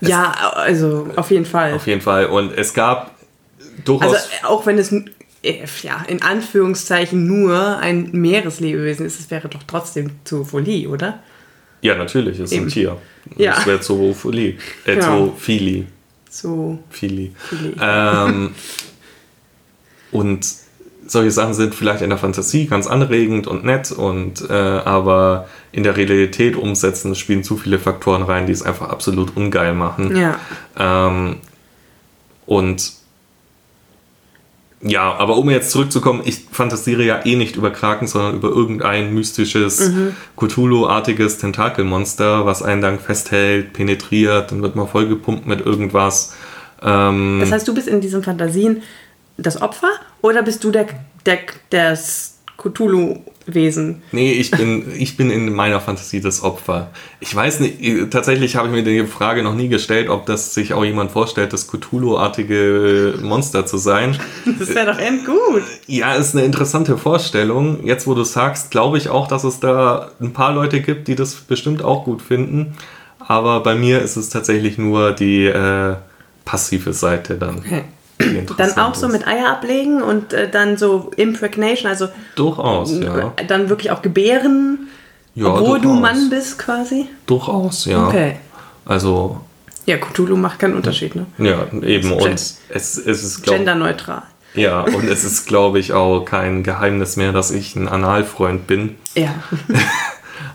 Es, 0.00 0.08
ja, 0.08 0.30
also 0.54 1.08
auf 1.16 1.30
jeden 1.30 1.46
Fall. 1.46 1.74
Auf 1.74 1.86
jeden 1.86 2.00
Fall. 2.00 2.26
Und 2.26 2.52
es 2.52 2.74
gab 2.74 3.12
durchaus. 3.84 4.14
Also 4.14 4.28
auch 4.44 4.66
wenn 4.66 4.78
es 4.78 4.92
ja, 5.82 6.04
in 6.08 6.22
Anführungszeichen 6.22 7.26
nur 7.26 7.78
ein 7.78 8.10
Meereslebewesen 8.12 9.04
ist, 9.04 9.20
es 9.20 9.30
wäre 9.30 9.48
doch 9.48 9.62
trotzdem 9.66 10.12
Zoophilie, 10.24 10.88
oder? 10.88 11.20
Ja, 11.84 11.96
natürlich, 11.96 12.38
es 12.38 12.50
ist 12.50 12.52
Eben. 12.52 12.64
ein 12.64 12.70
Tier. 12.70 12.96
Ja. 13.36 13.56
Das 13.56 13.66
wäre 13.66 13.80
Zoophilie. 13.80 14.56
Äh, 14.86 14.96
ja. 14.96 15.00
Zoophilie. 15.02 15.84
Zoophilie. 16.30 17.30
Ähm, 17.80 18.54
und 20.10 20.46
solche 21.06 21.30
Sachen 21.30 21.52
sind 21.52 21.74
vielleicht 21.74 22.00
in 22.00 22.08
der 22.08 22.18
Fantasie 22.18 22.66
ganz 22.66 22.86
anregend 22.86 23.46
und 23.46 23.64
nett, 23.64 23.92
und, 23.92 24.48
äh, 24.48 24.52
aber 24.52 25.46
in 25.72 25.82
der 25.82 25.94
Realität 25.96 26.56
umsetzen 26.56 27.14
spielen 27.14 27.44
zu 27.44 27.58
viele 27.58 27.78
Faktoren 27.78 28.22
rein, 28.22 28.46
die 28.46 28.52
es 28.54 28.62
einfach 28.62 28.88
absolut 28.88 29.36
ungeil 29.36 29.74
machen. 29.74 30.16
Ja. 30.16 30.38
Ähm, 30.78 31.36
Und 32.46 32.92
ja, 34.86 35.14
aber 35.14 35.38
um 35.38 35.48
jetzt 35.48 35.70
zurückzukommen, 35.70 36.20
ich 36.26 36.44
fantasiere 36.52 37.02
ja 37.04 37.24
eh 37.24 37.36
nicht 37.36 37.56
über 37.56 37.70
Kraken, 37.70 38.06
sondern 38.06 38.34
über 38.36 38.48
irgendein 38.48 39.14
mystisches, 39.14 39.88
Mhm. 39.88 40.14
Cthulhu-artiges 40.36 41.38
Tentakelmonster, 41.38 42.44
was 42.44 42.62
einen 42.62 42.82
dann 42.82 42.98
festhält, 42.98 43.72
penetriert, 43.72 44.52
dann 44.52 44.62
wird 44.62 44.76
man 44.76 44.86
vollgepumpt 44.86 45.46
mit 45.46 45.64
irgendwas. 45.64 46.34
Ähm, 46.82 47.38
Das 47.40 47.50
heißt, 47.50 47.66
du 47.66 47.74
bist 47.74 47.88
in 47.88 48.00
diesen 48.02 48.22
Fantasien 48.22 48.82
das 49.38 49.60
Opfer 49.62 49.88
oder 50.20 50.42
bist 50.42 50.62
du 50.64 50.70
der, 50.70 50.86
der, 51.26 51.38
das 51.70 52.33
Cthulhu-Wesen? 52.64 54.02
Nee, 54.12 54.32
ich 54.32 54.50
bin, 54.50 54.84
ich 54.96 55.16
bin 55.16 55.30
in 55.30 55.52
meiner 55.52 55.80
Fantasie 55.80 56.20
das 56.20 56.42
Opfer. 56.42 56.90
Ich 57.20 57.34
weiß 57.34 57.60
nicht, 57.60 57.82
äh, 57.82 58.06
tatsächlich 58.06 58.56
habe 58.56 58.68
ich 58.68 58.74
mir 58.74 58.82
die 58.82 59.06
Frage 59.06 59.42
noch 59.42 59.54
nie 59.54 59.68
gestellt, 59.68 60.08
ob 60.08 60.24
das 60.24 60.54
sich 60.54 60.72
auch 60.72 60.84
jemand 60.84 61.10
vorstellt, 61.10 61.52
das 61.52 61.68
Cthulhu-artige 61.68 63.18
Monster 63.22 63.66
zu 63.66 63.76
sein. 63.76 64.18
Das 64.58 64.74
wäre 64.74 64.92
doch 64.92 64.98
endgut. 64.98 65.62
Ja, 65.86 66.14
ist 66.14 66.34
eine 66.34 66.44
interessante 66.44 66.96
Vorstellung. 66.96 67.84
Jetzt, 67.84 68.06
wo 68.06 68.14
du 68.14 68.24
sagst, 68.24 68.70
glaube 68.70 68.98
ich 68.98 69.08
auch, 69.08 69.26
dass 69.26 69.44
es 69.44 69.58
da 69.60 70.10
ein 70.20 70.32
paar 70.32 70.54
Leute 70.54 70.80
gibt, 70.80 71.08
die 71.08 71.14
das 71.14 71.34
bestimmt 71.34 71.82
auch 71.82 72.04
gut 72.04 72.22
finden. 72.22 72.74
Aber 73.18 73.60
bei 73.62 73.74
mir 73.74 74.00
ist 74.00 74.16
es 74.16 74.28
tatsächlich 74.28 74.78
nur 74.78 75.12
die 75.12 75.46
äh, 75.46 75.96
passive 76.44 76.92
Seite 76.92 77.36
dann. 77.36 77.58
Okay. 77.58 77.84
Dann 78.56 78.76
auch 78.78 78.94
so 78.94 79.08
mit 79.08 79.26
Eier 79.26 79.50
ablegen 79.50 80.02
und 80.02 80.32
äh, 80.32 80.48
dann 80.50 80.76
so 80.76 81.10
Impregnation, 81.16 81.90
also 81.90 82.08
Durchaus, 82.36 82.92
ja. 82.98 83.32
dann 83.48 83.68
wirklich 83.68 83.90
auch 83.90 84.02
gebären, 84.02 84.88
ja 85.34 85.46
obwohl 85.46 85.80
du. 85.80 85.92
Mann 85.92 86.30
bist 86.30 86.58
quasi. 86.58 87.08
Durchaus, 87.26 87.86
ja. 87.86 88.08
Okay. 88.08 88.36
Also, 88.84 89.40
Ja, 89.86 89.96
Cthulhu 89.98 90.36
macht 90.36 90.58
keinen 90.58 90.74
Unterschied, 90.74 91.14
ne? 91.14 91.26
ja, 91.38 91.66
eben. 91.82 92.12
Und 92.12 92.28
es, 92.28 92.60
es 92.68 92.98
ist, 92.98 93.42
glaube 93.42 93.58
Genderneutral. 93.58 94.22
Ja, 94.54 94.82
und 94.82 95.04
es 95.08 95.24
ist, 95.24 95.46
glaube 95.46 95.78
ich, 95.80 95.92
auch 95.92 96.24
kein 96.24 96.62
Geheimnis 96.62 97.16
mehr, 97.16 97.32
dass 97.32 97.50
ich 97.50 97.74
ein 97.74 97.88
Analfreund 97.88 98.66
bin. 98.66 98.96
Ja. 99.14 99.34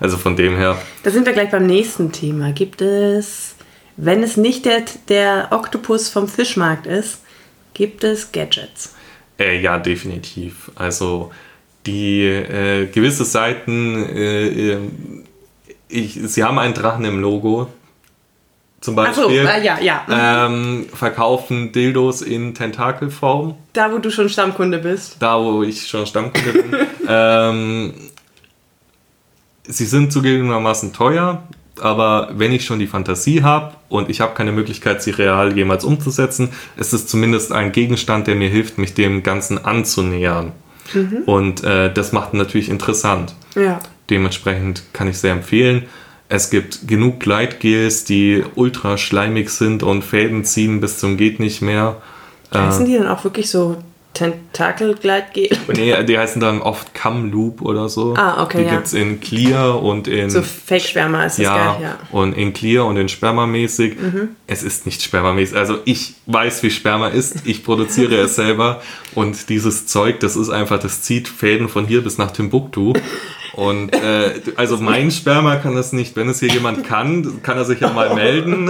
Also 0.01 0.17
von 0.17 0.35
dem 0.35 0.55
her, 0.55 0.77
Da 1.03 1.11
sind 1.11 1.25
wir 1.25 1.33
gleich 1.33 1.51
beim 1.51 1.65
nächsten 1.65 2.11
Thema. 2.11 2.51
Gibt 2.51 2.81
es, 2.81 3.55
wenn 3.97 4.23
es 4.23 4.37
nicht 4.37 4.65
der, 4.65 4.83
der 5.09 5.49
Oktopus 5.51 6.09
vom 6.09 6.27
Fischmarkt 6.27 6.85
ist, 6.87 7.19
gibt 7.73 8.03
es 8.03 8.31
Gadgets? 8.31 8.95
äh, 9.39 9.59
ja, 9.61 9.79
definitiv. 9.79 10.71
Also 10.75 11.31
die 11.85 12.23
äh, 12.25 12.87
gewisse 12.87 13.25
Seiten, 13.25 14.05
äh, 14.09 14.73
äh, 14.73 14.77
ich, 15.87 16.19
sie 16.21 16.43
haben 16.43 16.59
einen 16.59 16.73
Drachen 16.73 17.05
im 17.05 17.19
Logo, 17.19 17.67
zum 18.81 18.97
Ach 18.99 19.13
so, 19.13 19.23
Beispiel. 19.23 19.45
äh, 19.45 19.65
ja, 19.65 19.79
ja. 19.81 20.45
Ähm, 20.45 20.87
verkaufen 20.93 21.71
Dildos 21.71 22.21
in 22.21 22.53
Tentakelform. 22.53 23.55
Da, 23.73 23.91
wo 23.91 23.97
du 23.97 24.09
schon 24.09 24.29
Stammkunde 24.29 24.79
bist. 24.79 25.17
da 25.19 25.39
wo 25.41 25.63
ich 25.63 25.87
schon 25.87 26.05
Stammkunde 26.05 26.53
bin. 26.53 26.75
ähm, 27.07 27.93
sie 29.63 29.85
sind 29.85 30.13
zugegebenermaßen 30.13 30.93
teuer, 30.93 31.43
aber 31.81 32.29
wenn 32.33 32.51
ich 32.51 32.65
schon 32.65 32.79
die 32.79 32.87
Fantasie 32.87 33.43
habe 33.43 33.73
und 33.89 34.09
ich 34.09 34.21
habe 34.21 34.33
keine 34.33 34.51
Möglichkeit, 34.51 35.01
sie 35.01 35.11
real 35.11 35.55
jemals 35.55 35.83
umzusetzen, 35.83 36.49
ist 36.77 36.93
es 36.93 37.07
zumindest 37.07 37.51
ein 37.51 37.71
Gegenstand, 37.71 38.27
der 38.27 38.35
mir 38.35 38.49
hilft, 38.49 38.77
mich 38.77 38.93
dem 38.93 39.23
Ganzen 39.23 39.63
anzunähern. 39.63 40.51
Und 41.25 41.63
äh, 41.63 41.93
das 41.93 42.11
macht 42.11 42.33
natürlich 42.33 42.69
interessant. 42.69 43.35
Ja. 43.55 43.79
Dementsprechend 44.09 44.83
kann 44.93 45.07
ich 45.07 45.19
sehr 45.19 45.33
empfehlen. 45.33 45.85
Es 46.29 46.49
gibt 46.49 46.87
genug 46.87 47.19
Gleitgels, 47.19 48.05
die 48.05 48.43
ultra 48.55 48.97
schleimig 48.97 49.49
sind 49.49 49.83
und 49.83 50.03
Fäden 50.03 50.45
ziehen 50.45 50.79
bis 50.79 50.99
zum 50.99 51.17
geht 51.17 51.39
nicht 51.39 51.61
mehr. 51.61 52.01
Heißen 52.53 52.85
die 52.85 52.97
dann 52.97 53.07
auch 53.07 53.23
wirklich 53.23 53.49
so 53.49 53.77
Tentakelgleitgel? 54.13 55.49
Nee, 55.67 56.03
die 56.03 56.17
heißen 56.17 56.41
dann 56.41 56.61
oft 56.61 56.93
Cum 56.93 57.31
Loop 57.31 57.61
oder 57.61 57.89
so. 57.89 58.15
Ah, 58.15 58.43
okay, 58.43 58.59
Die 58.59 58.63
ja. 58.65 58.71
gibt's 58.71 58.93
in 58.93 59.19
Clear 59.19 59.81
und 59.81 60.07
in. 60.07 60.29
So 60.29 60.41
Fake-Schwärmer 60.41 61.25
ist 61.25 61.37
das 61.37 61.45
ja, 61.45 61.73
geil, 61.73 61.81
ja. 61.81 61.97
und 62.11 62.33
in 62.33 62.53
Clear 62.53 62.85
und 62.85 62.97
in 62.97 63.07
Spermamäßig. 63.07 63.97
Es 64.47 64.63
ist 64.63 64.85
nicht 64.85 65.03
spermamäßig. 65.03 65.55
Also 65.57 65.77
ich 65.85 66.15
weiß, 66.25 66.63
wie 66.63 66.71
Sperma 66.71 67.07
ist. 67.07 67.45
Ich 67.45 67.63
produziere 67.63 68.15
es 68.15 68.35
selber. 68.35 68.81
Und 69.15 69.49
dieses 69.49 69.85
Zeug, 69.85 70.19
das 70.19 70.35
ist 70.35 70.49
einfach, 70.49 70.79
das 70.79 71.01
zieht 71.01 71.27
Fäden 71.27 71.69
von 71.69 71.85
hier 71.85 72.03
bis 72.03 72.17
nach 72.17 72.31
Timbuktu. 72.31 72.93
Und 73.59 73.93
äh, 73.93 74.39
also 74.55 74.77
mein 74.77 75.11
Sperma 75.11 75.57
kann 75.57 75.75
das 75.75 75.91
nicht. 75.91 76.15
Wenn 76.15 76.29
es 76.29 76.39
hier 76.39 76.47
jemand 76.47 76.85
kann, 76.87 77.43
kann 77.43 77.57
er 77.57 77.65
sich 77.65 77.81
ja 77.81 77.91
mal 77.91 78.15
melden. 78.15 78.69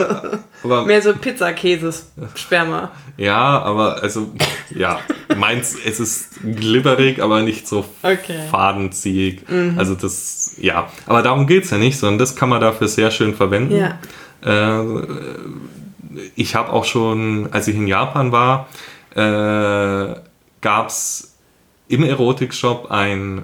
Aber 0.64 0.84
Mehr 0.86 1.00
so 1.04 1.14
Pizzakäses-Sperma. 1.14 2.90
ja, 3.16 3.62
aber 3.62 4.02
also 4.02 4.32
ja, 4.74 5.00
meins, 5.38 5.76
es 5.86 6.00
ist 6.00 6.40
glibberig, 6.42 7.22
aber 7.22 7.42
nicht 7.44 7.68
so 7.68 7.86
Okay. 8.02 8.40
fadenziehig. 8.50 9.44
Also 9.78 9.94
das, 9.94 10.56
ja, 10.58 10.90
aber 11.06 11.22
darum 11.22 11.46
geht 11.46 11.66
es 11.66 11.70
ja 11.70 11.78
nicht, 11.78 12.00
sondern 12.00 12.18
das 12.18 12.36
kann 12.36 12.50
man 12.50 12.60
dafür 12.60 12.88
sehr 12.88 13.12
schön 13.12 13.36
verwenden. 13.36 13.76
Ja. 13.76 14.00
Äh, 14.82 15.04
ich 16.36 16.56
habe 16.56 16.74
auch 16.74 16.86
schon, 16.86 17.50
als 17.52 17.68
ich 17.68 17.76
in 17.76 17.86
Japan 17.86 18.32
war, 18.32 18.68
äh, 19.16 20.16
gab 20.62 20.88
es 20.88 21.36
im 21.88 22.04
Erotikshop 22.04 22.90
einen 22.90 23.44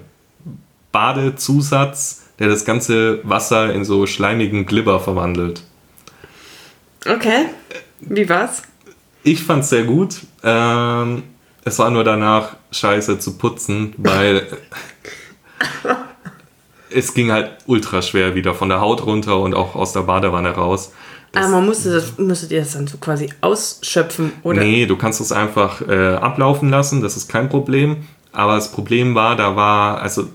Badezusatz, 0.95 2.21
der 2.39 2.47
das 2.47 2.63
ganze 2.63 3.19
Wasser 3.23 3.73
in 3.73 3.83
so 3.83 4.07
schleimigen 4.07 4.65
Glibber 4.65 5.01
verwandelt. 5.01 5.61
Okay. 7.05 7.47
Wie 7.99 8.29
war's? 8.29 8.63
Ich 9.21 9.43
fand's 9.43 9.71
sehr 9.71 9.83
gut. 9.83 10.21
Ähm, 10.41 11.23
es 11.65 11.79
war 11.79 11.89
nur 11.89 12.05
danach 12.05 12.55
scheiße 12.71 13.19
zu 13.19 13.37
putzen, 13.37 13.93
weil 13.97 14.47
es 16.89 17.13
ging 17.13 17.29
halt 17.29 17.57
ultra 17.65 18.01
schwer 18.01 18.33
wieder 18.33 18.53
von 18.53 18.69
der 18.69 18.79
Haut 18.79 19.05
runter 19.05 19.37
und 19.41 19.53
auch 19.53 19.75
aus 19.75 19.91
der 19.91 20.03
Badewanne 20.03 20.51
raus. 20.51 20.93
Ah, 21.33 21.49
man 21.49 21.65
musste 21.65 21.91
das, 21.91 22.17
musstet 22.17 22.51
ihr 22.53 22.61
das 22.61 22.71
dann 22.71 22.87
so 22.87 22.97
quasi 22.99 23.27
ausschöpfen, 23.41 24.31
oder? 24.43 24.61
Nee, 24.61 24.85
du 24.85 24.95
kannst 24.95 25.19
es 25.19 25.33
einfach 25.33 25.85
äh, 25.85 26.15
ablaufen 26.15 26.69
lassen, 26.69 27.01
das 27.01 27.17
ist 27.17 27.27
kein 27.27 27.49
Problem. 27.49 28.05
Aber 28.35 28.55
das 28.55 28.71
Problem 28.71 29.15
war, 29.15 29.35
da 29.35 29.55
war, 29.55 30.01
also 30.01 30.27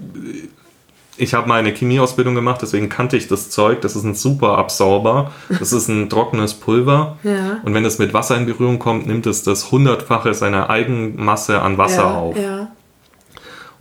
ich 1.20 1.34
habe 1.34 1.46
mal 1.46 1.58
eine 1.58 1.72
Chemieausbildung 1.74 2.34
gemacht, 2.34 2.62
deswegen 2.62 2.88
kannte 2.88 3.16
ich 3.16 3.28
das 3.28 3.50
Zeug. 3.50 3.82
Das 3.82 3.94
ist 3.94 4.04
ein 4.04 4.14
super 4.14 4.56
Absorber. 4.56 5.32
Das 5.50 5.72
ist 5.72 5.88
ein 5.88 6.08
trockenes 6.08 6.54
Pulver. 6.54 7.18
Ja. 7.30 7.60
Und 7.64 7.74
wenn 7.74 7.84
es 7.84 7.98
mit 7.98 8.14
Wasser 8.14 8.36
in 8.38 8.46
Berührung 8.46 8.78
kommt, 8.78 9.06
nimmt 9.06 9.26
es 9.26 9.42
das 9.42 9.70
hundertfache 9.70 10.32
seiner 10.32 10.70
Eigenmasse 10.70 11.60
an 11.60 11.76
Wasser 11.76 12.04
ja, 12.04 12.14
auf. 12.14 12.36
Ja. 12.36 12.72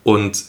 Und 0.04 0.44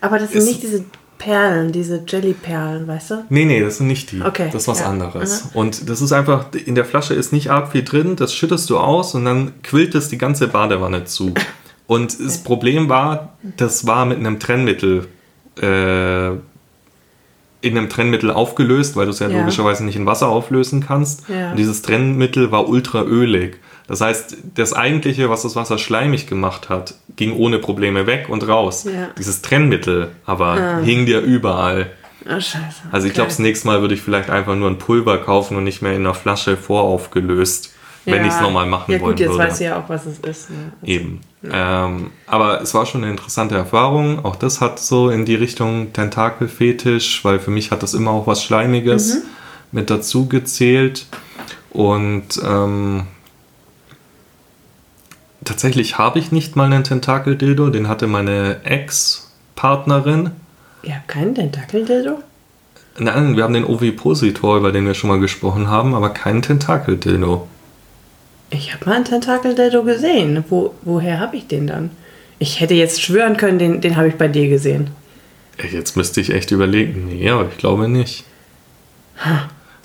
Aber 0.00 0.18
das 0.18 0.30
sind 0.30 0.44
nicht 0.44 0.62
diese 0.62 0.84
Perlen, 1.18 1.72
diese 1.72 2.04
Jellyperlen, 2.06 2.86
weißt 2.86 3.10
du? 3.10 3.24
nee, 3.30 3.44
nee, 3.44 3.60
das 3.60 3.78
sind 3.78 3.88
nicht 3.88 4.12
die. 4.12 4.22
Okay, 4.22 4.48
Das 4.52 4.62
ist 4.62 4.68
was 4.68 4.80
ja. 4.80 4.86
anderes. 4.86 5.48
Und 5.54 5.88
das 5.88 6.00
ist 6.00 6.12
einfach, 6.12 6.46
in 6.54 6.76
der 6.76 6.84
Flasche 6.84 7.14
ist 7.14 7.32
nicht 7.32 7.50
arg 7.50 7.72
viel 7.72 7.82
drin, 7.82 8.14
das 8.14 8.32
schüttest 8.32 8.70
du 8.70 8.78
aus 8.78 9.14
und 9.14 9.24
dann 9.24 9.60
quillt 9.62 9.94
es 9.96 10.08
die 10.08 10.18
ganze 10.18 10.46
Badewanne 10.46 11.04
zu. 11.04 11.34
Und 11.86 12.18
das 12.20 12.38
Problem 12.42 12.88
war, 12.88 13.36
das 13.56 13.86
war 13.86 14.06
mit 14.06 14.18
einem 14.18 14.40
Trennmittel 14.40 15.06
äh, 15.60 16.30
in 17.62 17.76
einem 17.76 17.88
Trennmittel 17.88 18.30
aufgelöst, 18.30 18.96
weil 18.96 19.06
du 19.06 19.12
es 19.12 19.18
ja, 19.18 19.28
Ja. 19.28 19.40
logischerweise 19.40 19.84
nicht 19.84 19.96
in 19.96 20.06
Wasser 20.06 20.28
auflösen 20.28 20.84
kannst. 20.86 21.28
Ja. 21.28 21.50
Und 21.50 21.56
dieses 21.56 21.82
Trennmittel 21.82 22.50
war 22.52 22.68
ultra 22.68 23.02
ölig. 23.02 23.58
Das 23.88 24.00
heißt, 24.00 24.36
das 24.54 24.72
eigentliche, 24.72 25.30
was 25.30 25.42
das 25.42 25.54
Wasser 25.56 25.78
schleimig 25.78 26.26
gemacht 26.26 26.68
hat, 26.68 26.94
ging 27.14 27.32
ohne 27.36 27.58
Probleme 27.58 28.06
weg 28.06 28.26
und 28.28 28.46
raus. 28.46 28.84
Ja. 28.84 29.08
Dieses 29.16 29.42
Trennmittel 29.42 30.10
aber 30.24 30.80
hing 30.82 31.06
dir 31.06 31.20
überall. 31.20 31.90
Oh, 32.28 32.30
scheiße. 32.40 32.58
Also 32.90 33.06
ich 33.06 33.14
glaube, 33.14 33.28
das 33.28 33.38
nächste 33.38 33.68
Mal 33.68 33.80
würde 33.80 33.94
ich 33.94 34.02
vielleicht 34.02 34.30
einfach 34.30 34.56
nur 34.56 34.68
ein 34.68 34.78
Pulver 34.78 35.18
kaufen 35.18 35.56
und 35.56 35.62
nicht 35.64 35.82
mehr 35.82 35.92
in 35.92 36.00
einer 36.00 36.14
Flasche 36.14 36.56
voraufgelöst, 36.56 37.72
wenn 38.06 38.24
ich 38.24 38.32
es 38.32 38.40
nochmal 38.40 38.66
machen 38.66 38.92
Ja 38.92 39.00
wollen 39.00 39.12
gut, 39.12 39.20
jetzt 39.20 39.30
würde. 39.32 39.44
weißt 39.44 39.60
du 39.60 39.64
ja 39.64 39.78
auch, 39.78 39.88
was 39.88 40.06
es 40.06 40.18
ist. 40.20 40.50
Ne? 40.50 40.56
Also, 40.80 40.86
Eben. 40.92 41.20
Ähm, 41.50 42.10
aber 42.26 42.60
es 42.62 42.72
war 42.74 42.86
schon 42.86 43.02
eine 43.02 43.10
interessante 43.10 43.54
Erfahrung. 43.56 44.24
Auch 44.24 44.36
das 44.36 44.60
hat 44.60 44.78
so 44.78 45.10
in 45.10 45.24
die 45.24 45.34
Richtung 45.34 45.92
Tentakelfetisch, 45.92 47.24
weil 47.24 47.38
für 47.38 47.50
mich 47.50 47.70
hat 47.70 47.82
das 47.82 47.94
immer 47.94 48.10
auch 48.12 48.26
was 48.26 48.42
Schleimiges 48.42 49.14
Mhm. 49.16 49.22
mit 49.72 49.90
dazu 49.90 50.26
gezählt. 50.28 51.06
Und 51.70 52.40
ähm, 52.44 53.04
tatsächlich 55.44 55.98
habe 55.98 56.18
ich 56.18 56.32
nicht 56.32 56.56
mal 56.56 56.64
einen 56.64 56.84
Tentakel-Dildo, 56.84 57.70
den 57.70 57.88
hatte 57.88 58.06
meine 58.06 58.64
Ex-Partnerin. 58.64 60.30
Ihr 60.82 60.94
habt 60.96 61.08
keinen 61.08 61.34
Tentakel-Dildo? 61.34 62.22
Nein, 62.98 63.36
wir 63.36 63.44
haben 63.44 63.52
den 63.52 63.64
Ovipositor, 63.64 64.56
über 64.56 64.72
den 64.72 64.86
wir 64.86 64.94
schon 64.94 65.08
mal 65.10 65.20
gesprochen 65.20 65.68
haben, 65.68 65.94
aber 65.94 66.10
keinen 66.10 66.40
Tentakel-Dildo. 66.42 67.46
Ich 68.50 68.72
habe 68.72 68.86
mal 68.86 68.96
einen 68.96 69.04
Tentakel-Dildo 69.04 69.82
gesehen. 69.82 70.44
Wo, 70.48 70.74
woher 70.82 71.18
habe 71.20 71.36
ich 71.36 71.46
den 71.46 71.66
dann? 71.66 71.90
Ich 72.38 72.60
hätte 72.60 72.74
jetzt 72.74 73.02
schwören 73.02 73.36
können, 73.36 73.58
den, 73.58 73.80
den 73.80 73.96
habe 73.96 74.08
ich 74.08 74.14
bei 74.14 74.28
dir 74.28 74.48
gesehen. 74.48 74.90
Jetzt 75.72 75.96
müsste 75.96 76.20
ich 76.20 76.30
echt 76.30 76.50
überlegen. 76.50 77.06
Nee, 77.08 77.30
aber 77.30 77.48
ich 77.48 77.56
glaube 77.56 77.88
nicht. 77.88 78.24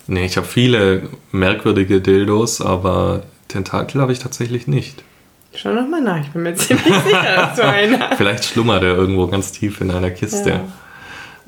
Nee, 0.08 0.26
ich 0.26 0.36
habe 0.36 0.46
viele 0.46 1.04
merkwürdige 1.32 2.02
Dildos, 2.02 2.62
aber 2.62 3.24
Tentakel 3.48 4.02
habe 4.02 4.12
ich 4.12 4.20
tatsächlich 4.20 4.68
nicht. 4.68 5.04
Schau 5.54 5.74
noch 5.74 5.88
mal 5.88 6.02
nach, 6.02 6.22
ich 6.22 6.30
bin 6.30 6.44
mir 6.44 6.56
ziemlich 6.56 6.94
sicher, 7.06 7.36
dass 7.36 7.56
du 7.56 7.64
einen 7.68 8.00
hast. 8.00 8.18
Vielleicht 8.18 8.46
schlummert 8.46 8.84
er 8.84 8.96
irgendwo 8.96 9.28
ganz 9.28 9.52
tief 9.52 9.82
in 9.82 9.92
einer 9.92 10.12
Kiste. 10.12 10.62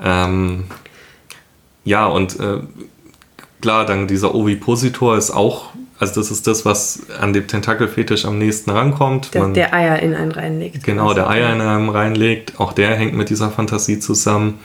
Ja, 0.03 0.25
ähm, 0.25 0.65
ja 1.85 2.05
und 2.05 2.39
äh, 2.39 2.59
klar, 3.61 3.85
dann 3.85 4.07
dieser 4.07 4.35
Ovipositor 4.35 5.17
ist 5.17 5.31
auch, 5.31 5.69
also 6.03 6.21
das 6.21 6.31
ist 6.31 6.47
das, 6.47 6.65
was 6.65 6.99
an 7.19 7.33
dem 7.33 7.47
Tentakelfetisch 7.47 8.25
am 8.25 8.37
nächsten 8.37 8.69
rankommt. 8.71 9.33
Der, 9.33 9.41
Man, 9.41 9.53
der 9.53 9.73
Eier 9.73 9.99
in 9.99 10.13
einen 10.13 10.31
reinlegt. 10.31 10.83
Genau, 10.83 11.13
der 11.13 11.29
Eier 11.29 11.53
in 11.53 11.61
einen 11.61 11.89
reinlegt. 11.89 12.59
Auch 12.59 12.73
der 12.73 12.95
hängt 12.95 13.13
mit 13.13 13.29
dieser 13.29 13.49
Fantasie 13.49 13.99
zusammen. 13.99 14.59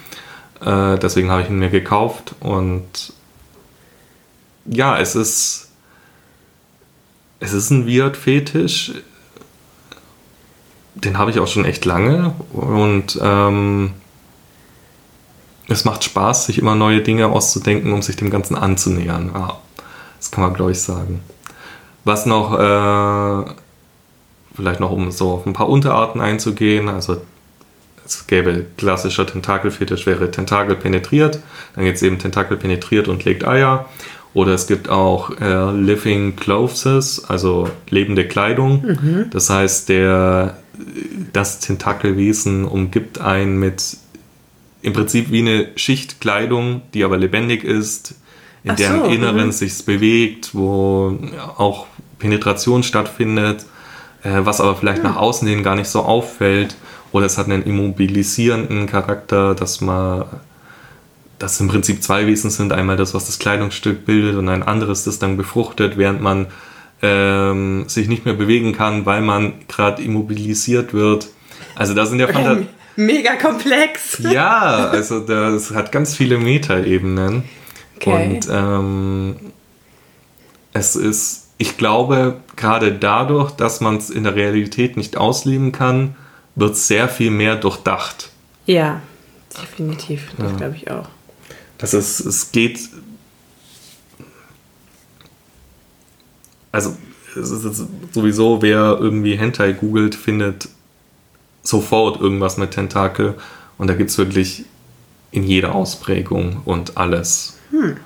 Äh, 0.60 0.98
deswegen 0.98 1.30
habe 1.30 1.42
ich 1.42 1.48
ihn 1.48 1.58
mir 1.58 1.70
gekauft 1.70 2.34
und 2.40 3.12
ja, 4.66 4.98
es 4.98 5.14
ist 5.14 5.68
es 7.40 7.52
ist 7.52 7.70
ein 7.70 7.86
Weird-Fetisch 7.86 8.92
den 11.04 11.18
habe 11.18 11.30
ich 11.30 11.38
auch 11.38 11.46
schon 11.46 11.64
echt 11.64 11.84
lange 11.84 12.34
und 12.52 13.18
ähm, 13.22 13.92
es 15.68 15.84
macht 15.84 16.02
Spaß, 16.04 16.46
sich 16.46 16.58
immer 16.58 16.74
neue 16.74 17.02
Dinge 17.02 17.28
auszudenken, 17.28 17.92
um 17.92 18.02
sich 18.02 18.16
dem 18.16 18.30
Ganzen 18.30 18.56
anzunähern. 18.56 19.30
Ja, 19.34 19.58
das 20.18 20.30
kann 20.30 20.44
man, 20.44 20.54
glaube 20.54 20.72
ich, 20.72 20.80
sagen. 20.80 21.20
Was 22.04 22.26
noch, 22.26 22.54
äh, 22.54 23.50
vielleicht 24.54 24.80
noch 24.80 24.90
um 24.90 25.10
so 25.10 25.32
auf 25.32 25.46
ein 25.46 25.52
paar 25.52 25.68
Unterarten 25.68 26.20
einzugehen, 26.20 26.88
also 26.88 27.20
es 28.04 28.26
gäbe 28.26 28.64
klassischer 28.76 29.26
Tentakelfetisch, 29.26 30.06
wäre 30.06 30.30
Tentakel 30.30 30.76
penetriert, 30.76 31.40
dann 31.74 31.84
gibt 31.84 31.96
es 31.96 32.02
eben 32.02 32.18
Tentakel 32.18 32.56
penetriert 32.56 33.08
und 33.08 33.24
legt 33.24 33.46
Eier. 33.46 33.86
Oder 34.34 34.52
es 34.52 34.66
gibt 34.66 34.88
auch 34.88 35.30
äh, 35.40 35.72
Living 35.72 36.36
Clothes, 36.36 37.24
also 37.28 37.68
lebende 37.88 38.26
Kleidung. 38.26 38.82
Mhm. 38.82 39.30
Das 39.30 39.50
heißt, 39.50 39.88
der 39.88 40.58
das 41.32 41.60
Tentakelwesen 41.60 42.64
umgibt 42.64 43.20
einen 43.20 43.58
mit 43.58 43.96
im 44.80 44.92
Prinzip 44.92 45.32
wie 45.32 45.40
eine 45.40 45.68
Schicht 45.76 46.20
Kleidung, 46.20 46.82
die 46.94 47.04
aber 47.04 47.16
lebendig 47.16 47.64
ist, 47.64 48.14
in 48.64 48.72
Ach 48.72 48.76
deren 48.76 49.00
so, 49.00 49.06
Inneren 49.06 49.46
mhm. 49.46 49.52
sich 49.52 49.84
bewegt, 49.84 50.54
wo 50.54 51.18
auch 51.56 51.86
Penetration 52.18 52.82
stattfindet, 52.82 53.64
äh, 54.22 54.40
was 54.40 54.60
aber 54.60 54.76
vielleicht 54.76 55.02
mhm. 55.02 55.10
nach 55.10 55.16
außen 55.16 55.46
hin 55.46 55.62
gar 55.62 55.76
nicht 55.76 55.88
so 55.88 56.02
auffällt. 56.02 56.76
Oder 57.10 57.26
es 57.26 57.38
hat 57.38 57.46
einen 57.46 57.62
immobilisierenden 57.62 58.86
Charakter, 58.86 59.54
dass 59.54 59.80
man 59.80 60.24
dass 61.38 61.60
im 61.60 61.68
Prinzip 61.68 62.02
zwei 62.02 62.26
Wesen 62.26 62.50
sind. 62.50 62.72
Einmal 62.72 62.96
das, 62.96 63.14
was 63.14 63.26
das 63.26 63.38
Kleidungsstück 63.38 64.04
bildet 64.04 64.36
und 64.36 64.48
ein 64.48 64.64
anderes, 64.64 65.04
das 65.04 65.20
dann 65.20 65.36
befruchtet, 65.36 65.96
während 65.96 66.20
man 66.20 66.48
ähm, 67.00 67.84
sich 67.88 68.08
nicht 68.08 68.24
mehr 68.24 68.34
bewegen 68.34 68.72
kann, 68.72 69.06
weil 69.06 69.20
man 69.20 69.52
gerade 69.68 70.02
immobilisiert 70.02 70.92
wird. 70.92 71.28
Also 71.76 71.94
da 71.94 72.06
sind 72.06 72.18
ja 72.18 72.26
Fanta 72.32 72.58
Mega 72.96 73.36
komplex. 73.36 74.18
Ja, 74.18 74.88
also 74.90 75.20
das 75.20 75.70
hat 75.70 75.92
ganz 75.92 76.16
viele 76.16 76.36
Metaebenen. 76.36 77.44
Okay. 78.00 78.36
Und 78.36 78.48
ähm, 78.50 79.36
es 80.72 80.96
ist, 80.96 81.48
ich 81.58 81.76
glaube, 81.76 82.40
gerade 82.56 82.92
dadurch, 82.92 83.50
dass 83.52 83.80
man 83.80 83.96
es 83.96 84.10
in 84.10 84.24
der 84.24 84.34
Realität 84.34 84.96
nicht 84.96 85.16
ausleben 85.16 85.72
kann, 85.72 86.16
wird 86.54 86.76
sehr 86.76 87.08
viel 87.08 87.30
mehr 87.30 87.56
durchdacht. 87.56 88.30
Ja, 88.66 89.00
definitiv. 89.60 90.32
Das 90.36 90.52
ja. 90.52 90.56
glaube 90.56 90.76
ich 90.76 90.90
auch. 90.90 91.08
Das 91.78 91.94
ist, 91.94 92.20
es 92.20 92.52
geht 92.52 92.80
also 96.72 96.96
es 97.36 97.50
ist 97.50 97.86
sowieso, 98.12 98.62
wer 98.62 98.96
irgendwie 98.98 99.36
Hentai 99.36 99.72
googelt, 99.72 100.14
findet 100.14 100.68
sofort 101.62 102.20
irgendwas 102.20 102.56
mit 102.56 102.72
Tentakel. 102.72 103.34
Und 103.76 103.88
da 103.88 103.94
gibt 103.94 104.10
es 104.10 104.18
wirklich 104.18 104.64
in 105.30 105.44
jeder 105.44 105.74
Ausprägung 105.74 106.62
und 106.64 106.96
alles. 106.96 107.57
Hm. 107.70 107.96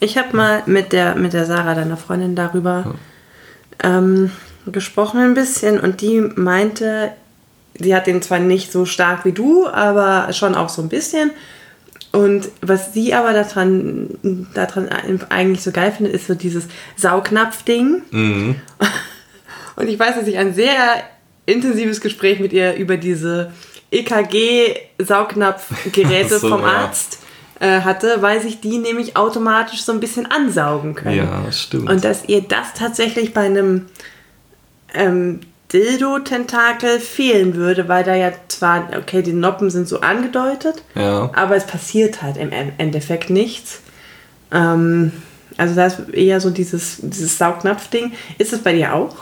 Ich 0.00 0.16
habe 0.16 0.36
mal 0.36 0.62
mit 0.66 0.92
der, 0.92 1.14
mit 1.14 1.34
der 1.34 1.44
Sarah, 1.44 1.74
deiner 1.74 1.96
Freundin, 1.96 2.34
darüber 2.34 2.94
ja. 3.82 3.98
ähm, 3.98 4.30
gesprochen 4.66 5.20
ein 5.20 5.34
bisschen 5.34 5.78
und 5.78 6.00
die 6.00 6.20
meinte, 6.20 7.12
sie 7.78 7.94
hat 7.94 8.06
den 8.06 8.22
zwar 8.22 8.38
nicht 8.38 8.72
so 8.72 8.86
stark 8.86 9.24
wie 9.24 9.32
du, 9.32 9.66
aber 9.66 10.32
schon 10.32 10.54
auch 10.54 10.70
so 10.70 10.82
ein 10.82 10.88
bisschen. 10.88 11.30
Und 12.12 12.48
was 12.60 12.92
sie 12.92 13.14
aber 13.14 13.32
daran, 13.32 14.18
daran 14.54 14.88
eigentlich 15.28 15.62
so 15.62 15.70
geil 15.70 15.92
findet, 15.92 16.14
ist 16.14 16.26
so 16.26 16.34
dieses 16.34 16.64
Saugnapf-Ding. 16.96 18.02
Mhm. 18.10 18.56
Und 19.76 19.88
ich 19.88 19.96
weiß, 19.98 20.16
dass 20.16 20.26
ich 20.26 20.36
ein 20.36 20.52
sehr 20.52 21.04
intensives 21.46 22.00
Gespräch 22.00 22.40
mit 22.40 22.52
ihr 22.52 22.74
über 22.74 22.96
diese 22.96 23.52
EKG-Saugnapfgeräte 23.92 26.38
so, 26.38 26.48
vom. 26.48 26.64
Arzt 26.64 27.20
äh, 27.60 27.82
hatte, 27.82 28.16
weil 28.20 28.40
sich 28.40 28.60
die 28.60 28.78
nämlich 28.78 29.16
automatisch 29.16 29.82
so 29.82 29.92
ein 29.92 30.00
bisschen 30.00 30.26
ansaugen 30.26 30.94
können. 30.94 31.16
Ja, 31.16 31.52
stimmt. 31.52 31.90
Und 31.90 32.04
dass 32.04 32.24
ihr 32.26 32.40
das 32.40 32.74
tatsächlich 32.74 33.34
bei 33.34 33.42
einem 33.42 33.86
ähm, 34.94 35.40
Dildo-Tentakel 35.72 36.98
fehlen 36.98 37.54
würde, 37.54 37.86
weil 37.86 38.02
da 38.02 38.14
ja 38.14 38.32
zwar, 38.48 38.88
okay, 38.98 39.22
die 39.22 39.32
Noppen 39.32 39.70
sind 39.70 39.86
so 39.86 40.00
angedeutet, 40.00 40.82
ja. 40.94 41.30
aber 41.34 41.54
es 41.54 41.66
passiert 41.66 42.22
halt 42.22 42.36
im 42.38 42.50
Endeffekt 42.50 43.30
nichts. 43.30 43.82
Ähm, 44.50 45.12
also 45.56 45.74
da 45.74 45.86
ist 45.86 46.08
eher 46.12 46.40
so 46.40 46.50
dieses, 46.50 46.98
dieses 47.02 47.36
Saugnapf-Ding. 47.38 48.12
Ist 48.38 48.52
es 48.52 48.60
bei 48.60 48.72
dir 48.72 48.94
auch? 48.94 49.14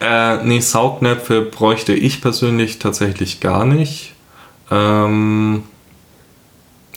Äh, 0.00 0.44
nee, 0.44 0.60
Saugnäpfe 0.60 1.42
bräuchte 1.42 1.94
ich 1.94 2.20
persönlich 2.20 2.78
tatsächlich 2.78 3.40
gar 3.40 3.64
nicht. 3.64 4.12
Ähm, 4.70 5.64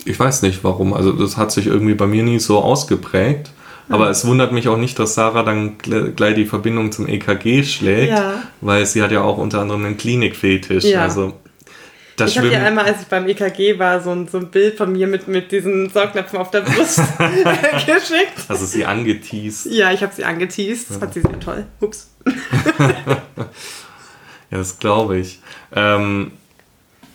ich 0.06 0.18
weiß 0.18 0.42
nicht 0.42 0.64
warum. 0.64 0.94
Also 0.94 1.12
das 1.12 1.36
hat 1.36 1.52
sich 1.52 1.66
irgendwie 1.66 1.94
bei 1.94 2.06
mir 2.06 2.22
nie 2.22 2.38
so 2.38 2.58
ausgeprägt. 2.58 3.50
Aber 3.88 4.10
es 4.10 4.26
wundert 4.26 4.50
mich 4.50 4.66
auch 4.68 4.78
nicht, 4.78 4.98
dass 4.98 5.14
Sarah 5.14 5.44
dann 5.44 5.78
gleich 5.78 6.34
die 6.34 6.46
Verbindung 6.46 6.90
zum 6.90 7.06
EKG 7.06 7.62
schlägt, 7.62 8.10
ja. 8.10 8.42
weil 8.60 8.84
sie 8.84 9.00
hat 9.00 9.12
ja 9.12 9.22
auch 9.22 9.38
unter 9.38 9.60
anderem 9.60 9.84
einen 9.84 9.96
Klinikfetisch. 9.96 10.84
Ja. 10.84 11.02
Also 11.02 11.34
das 12.16 12.30
ich 12.30 12.38
habe 12.38 12.48
dir 12.48 12.62
einmal, 12.62 12.86
als 12.86 13.02
ich 13.02 13.08
beim 13.08 13.28
EKG 13.28 13.78
war, 13.78 14.00
so 14.00 14.10
ein, 14.10 14.26
so 14.26 14.38
ein 14.38 14.50
Bild 14.50 14.78
von 14.78 14.90
mir 14.90 15.06
mit, 15.06 15.28
mit 15.28 15.52
diesen 15.52 15.90
Saugnäpfen 15.90 16.38
auf 16.38 16.50
der 16.50 16.62
Brust 16.62 16.98
geschickt. 17.86 18.48
Du 18.48 18.54
sie 18.56 18.86
angeteased? 18.86 19.66
Ja, 19.66 19.92
ich 19.92 20.02
habe 20.02 20.14
sie 20.14 20.24
angeteased. 20.24 20.88
Das 20.88 20.96
ja. 20.96 21.00
fand 21.00 21.14
sie 21.14 21.20
sehr 21.20 21.40
toll. 21.40 21.66
Ups. 21.80 22.10
ja, 22.78 23.18
das 24.50 24.78
glaube 24.78 25.18
ich. 25.18 25.40
Ähm, 25.74 26.32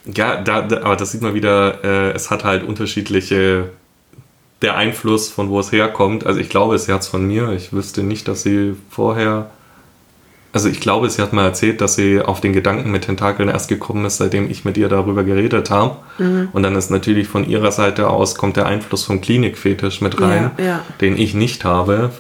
ja, 0.05 0.41
da, 0.41 0.61
da, 0.61 0.81
aber 0.81 0.95
das 0.95 1.11
sieht 1.11 1.21
man 1.21 1.33
wieder, 1.33 1.83
äh, 1.83 2.11
es 2.11 2.31
hat 2.31 2.43
halt 2.43 2.63
unterschiedliche 2.63 3.69
der 4.61 4.75
Einfluss, 4.75 5.29
von 5.29 5.49
wo 5.49 5.59
es 5.59 5.71
herkommt. 5.71 6.25
Also 6.25 6.39
ich 6.39 6.49
glaube, 6.49 6.75
es 6.75 6.87
hat 6.87 7.01
es 7.01 7.07
von 7.07 7.25
mir. 7.25 7.49
Ich 7.51 7.73
wüsste 7.73 8.03
nicht, 8.03 8.27
dass 8.27 8.43
sie 8.43 8.75
vorher. 8.89 9.49
Also 10.53 10.69
ich 10.69 10.81
glaube, 10.81 11.09
sie 11.09 11.21
hat 11.21 11.33
mal 11.33 11.45
erzählt, 11.45 11.81
dass 11.81 11.95
sie 11.95 12.21
auf 12.21 12.41
den 12.41 12.53
Gedanken 12.53 12.91
mit 12.91 13.05
Tentakeln 13.05 13.49
erst 13.49 13.69
gekommen 13.69 14.05
ist, 14.05 14.17
seitdem 14.17 14.51
ich 14.51 14.65
mit 14.65 14.77
ihr 14.77 14.89
darüber 14.89 15.23
geredet 15.23 15.71
habe. 15.71 15.95
Mhm. 16.17 16.49
Und 16.51 16.63
dann 16.63 16.75
ist 16.75 16.91
natürlich 16.91 17.27
von 17.27 17.47
ihrer 17.47 17.71
Seite 17.71 18.09
aus 18.09 18.35
kommt 18.35 18.57
der 18.57 18.65
Einfluss 18.65 19.05
vom 19.05 19.21
Klinikfetisch 19.21 20.01
mit 20.01 20.19
rein, 20.19 20.51
ja, 20.57 20.63
ja. 20.63 20.85
den 20.99 21.17
ich 21.17 21.33
nicht 21.33 21.63
habe, 21.63 22.11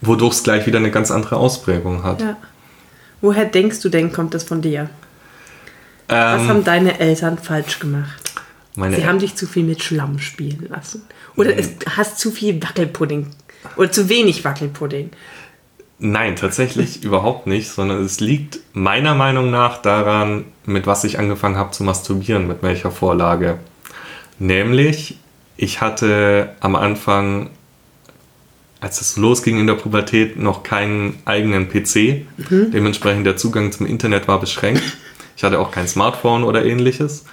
wodurch 0.00 0.34
es 0.34 0.42
gleich 0.44 0.66
wieder 0.66 0.78
eine 0.78 0.92
ganz 0.92 1.10
andere 1.10 1.36
Ausprägung 1.36 2.04
hat. 2.04 2.22
Ja. 2.22 2.36
Woher 3.20 3.44
denkst 3.44 3.80
du 3.80 3.88
denn, 3.88 4.12
kommt 4.12 4.32
das 4.32 4.44
von 4.44 4.62
dir? 4.62 4.88
Ähm, 6.10 6.40
Was 6.40 6.48
haben 6.48 6.64
deine 6.64 6.98
Eltern 6.98 7.38
falsch 7.38 7.78
gemacht? 7.78 8.32
Meine 8.76 8.96
Sie 8.96 9.06
haben 9.06 9.18
dich 9.18 9.34
zu 9.34 9.46
viel 9.46 9.64
mit 9.64 9.82
Schlamm 9.82 10.18
spielen 10.18 10.66
lassen. 10.68 11.02
Oder 11.36 11.56
es, 11.56 11.70
hast 11.96 12.18
zu 12.18 12.30
viel 12.30 12.62
Wackelpudding. 12.62 13.28
Oder 13.76 13.90
zu 13.90 14.08
wenig 14.08 14.44
Wackelpudding. 14.44 15.10
Nein, 15.98 16.36
tatsächlich 16.36 17.04
überhaupt 17.04 17.46
nicht, 17.46 17.68
sondern 17.68 18.04
es 18.04 18.20
liegt 18.20 18.60
meiner 18.72 19.14
Meinung 19.14 19.50
nach 19.50 19.78
daran, 19.82 20.44
mit 20.66 20.86
was 20.86 21.04
ich 21.04 21.18
angefangen 21.18 21.56
habe 21.56 21.70
zu 21.70 21.84
masturbieren, 21.84 22.48
mit 22.48 22.62
welcher 22.62 22.90
Vorlage. 22.90 23.58
Nämlich, 24.38 25.18
ich 25.56 25.80
hatte 25.80 26.56
am 26.60 26.74
Anfang, 26.74 27.50
als 28.80 29.00
es 29.02 29.18
losging 29.18 29.60
in 29.60 29.66
der 29.66 29.74
Pubertät, 29.74 30.38
noch 30.38 30.62
keinen 30.62 31.18
eigenen 31.26 31.68
PC. 31.68 32.24
Mhm. 32.48 32.70
Dementsprechend 32.72 33.26
der 33.26 33.36
Zugang 33.36 33.70
zum 33.70 33.84
Internet 33.86 34.26
war 34.26 34.40
beschränkt. 34.40 34.82
Ich 35.40 35.44
hatte 35.44 35.58
auch 35.58 35.70
kein 35.70 35.88
Smartphone 35.88 36.44
oder 36.44 36.66
ähnliches. 36.66 37.24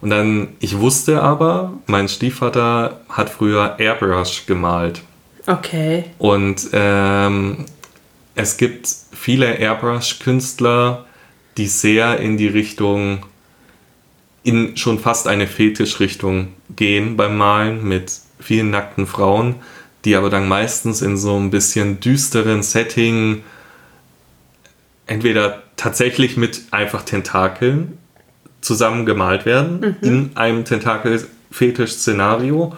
Und 0.00 0.10
dann, 0.10 0.48
ich 0.58 0.80
wusste 0.80 1.22
aber, 1.22 1.74
mein 1.86 2.08
Stiefvater 2.08 3.02
hat 3.08 3.30
früher 3.30 3.76
Airbrush 3.78 4.46
gemalt. 4.46 5.00
Okay. 5.46 6.06
Und 6.18 6.70
ähm, 6.72 7.66
es 8.34 8.56
gibt 8.56 8.92
viele 9.12 9.60
Airbrush-Künstler, 9.60 11.04
die 11.56 11.68
sehr 11.68 12.18
in 12.18 12.36
die 12.36 12.48
Richtung, 12.48 13.26
in 14.42 14.76
schon 14.76 14.98
fast 14.98 15.28
eine 15.28 15.46
Fetischrichtung 15.46 16.48
gehen 16.74 17.16
beim 17.16 17.36
Malen 17.38 17.86
mit 17.86 18.12
vielen 18.40 18.70
nackten 18.70 19.06
Frauen, 19.06 19.54
die 20.04 20.16
aber 20.16 20.30
dann 20.30 20.48
meistens 20.48 21.00
in 21.00 21.16
so 21.16 21.36
ein 21.36 21.52
bisschen 21.52 22.00
düsteren 22.00 22.64
Setting 22.64 23.44
entweder 25.06 25.61
tatsächlich 25.76 26.36
mit 26.36 26.62
einfach 26.70 27.02
Tentakeln 27.02 27.98
zusammen 28.60 29.06
gemalt 29.06 29.44
werden 29.44 29.80
mhm. 29.80 30.08
in 30.08 30.30
einem 30.36 30.64
Tentakel-Fetisch-Szenario 30.64 32.74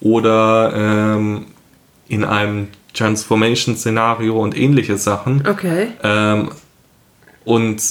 oder 0.00 0.72
ähm, 0.74 1.46
in 2.08 2.24
einem 2.24 2.68
Transformation-Szenario 2.94 4.40
und 4.40 4.56
ähnliche 4.56 4.96
Sachen. 4.96 5.46
Okay. 5.46 5.88
Ähm, 6.02 6.50
und 7.44 7.82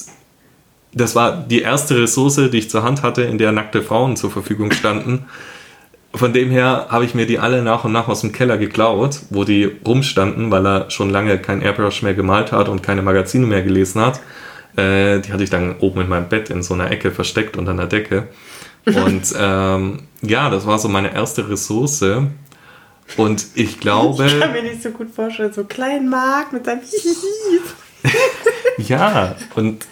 das 0.93 1.15
war 1.15 1.37
die 1.37 1.61
erste 1.61 2.01
Ressource, 2.01 2.49
die 2.51 2.57
ich 2.57 2.69
zur 2.69 2.83
Hand 2.83 3.03
hatte, 3.03 3.23
in 3.23 3.37
der 3.37 3.51
nackte 3.51 3.83
Frauen 3.83 4.15
zur 4.15 4.31
Verfügung 4.31 4.71
standen. 4.71 5.25
Von 6.15 6.33
dem 6.33 6.49
her 6.49 6.87
habe 6.89 7.05
ich 7.05 7.13
mir 7.13 7.25
die 7.25 7.39
alle 7.39 7.61
nach 7.61 7.83
und 7.83 7.91
nach 7.91 8.07
aus 8.07 8.21
dem 8.21 8.31
Keller 8.31 8.57
geklaut, 8.57 9.19
wo 9.29 9.43
die 9.43 9.69
rumstanden, 9.85 10.49
weil 10.49 10.65
er 10.65 10.89
schon 10.89 11.09
lange 11.09 11.37
kein 11.39 11.61
Airbrush 11.61 12.01
mehr 12.03 12.13
gemalt 12.13 12.51
hat 12.51 12.69
und 12.69 12.81
keine 12.81 13.01
Magazine 13.01 13.45
mehr 13.45 13.63
gelesen 13.63 14.01
hat. 14.01 14.21
Äh, 14.77 15.19
die 15.19 15.33
hatte 15.33 15.43
ich 15.43 15.49
dann 15.49 15.75
oben 15.79 16.01
in 16.01 16.09
meinem 16.09 16.29
Bett 16.29 16.49
in 16.49 16.63
so 16.63 16.73
einer 16.73 16.91
Ecke 16.91 17.11
versteckt 17.11 17.57
unter 17.57 17.71
einer 17.71 17.87
Decke. 17.87 18.27
Und 18.85 19.33
ähm, 19.39 20.03
ja, 20.21 20.49
das 20.49 20.65
war 20.65 20.79
so 20.79 20.87
meine 20.87 21.13
erste 21.13 21.49
Ressource. 21.49 22.03
Und 23.17 23.45
ich 23.55 23.79
glaube. 23.79 24.25
Ich 24.25 24.39
kann 24.39 24.51
mir 24.51 24.63
nicht 24.63 24.81
so 24.81 24.91
gut 24.91 25.11
vorstellen, 25.11 25.53
so 25.53 25.63
klein 25.63 26.09
Mark 26.09 26.53
mit 26.53 26.65
seinem 26.65 26.81
Ja, 28.77 29.35
und 29.55 29.85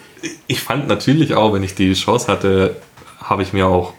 ich 0.46 0.60
fand 0.60 0.88
natürlich 0.88 1.34
auch, 1.34 1.52
wenn 1.52 1.62
ich 1.62 1.74
die 1.74 1.92
Chance 1.94 2.28
hatte, 2.28 2.76
habe 3.20 3.42
ich 3.42 3.52
mir 3.52 3.66
auch 3.66 3.94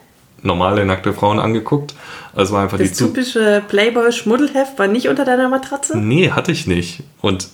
normale 0.46 0.86
nackte 0.86 1.14
Frauen 1.14 1.40
angeguckt. 1.40 1.94
Also 2.34 2.54
war 2.54 2.64
einfach 2.64 2.78
das 2.78 2.92
die 2.92 3.04
typische 3.04 3.62
Playboy-Schmuddelheft 3.68 4.78
war 4.80 4.88
nicht 4.88 5.08
unter 5.10 5.26
deiner 5.26 5.50
Matratze? 5.50 5.98
Nee, 5.98 6.32
hatte 6.32 6.52
ich 6.52 6.68
nicht. 6.68 7.02
Und 7.22 7.50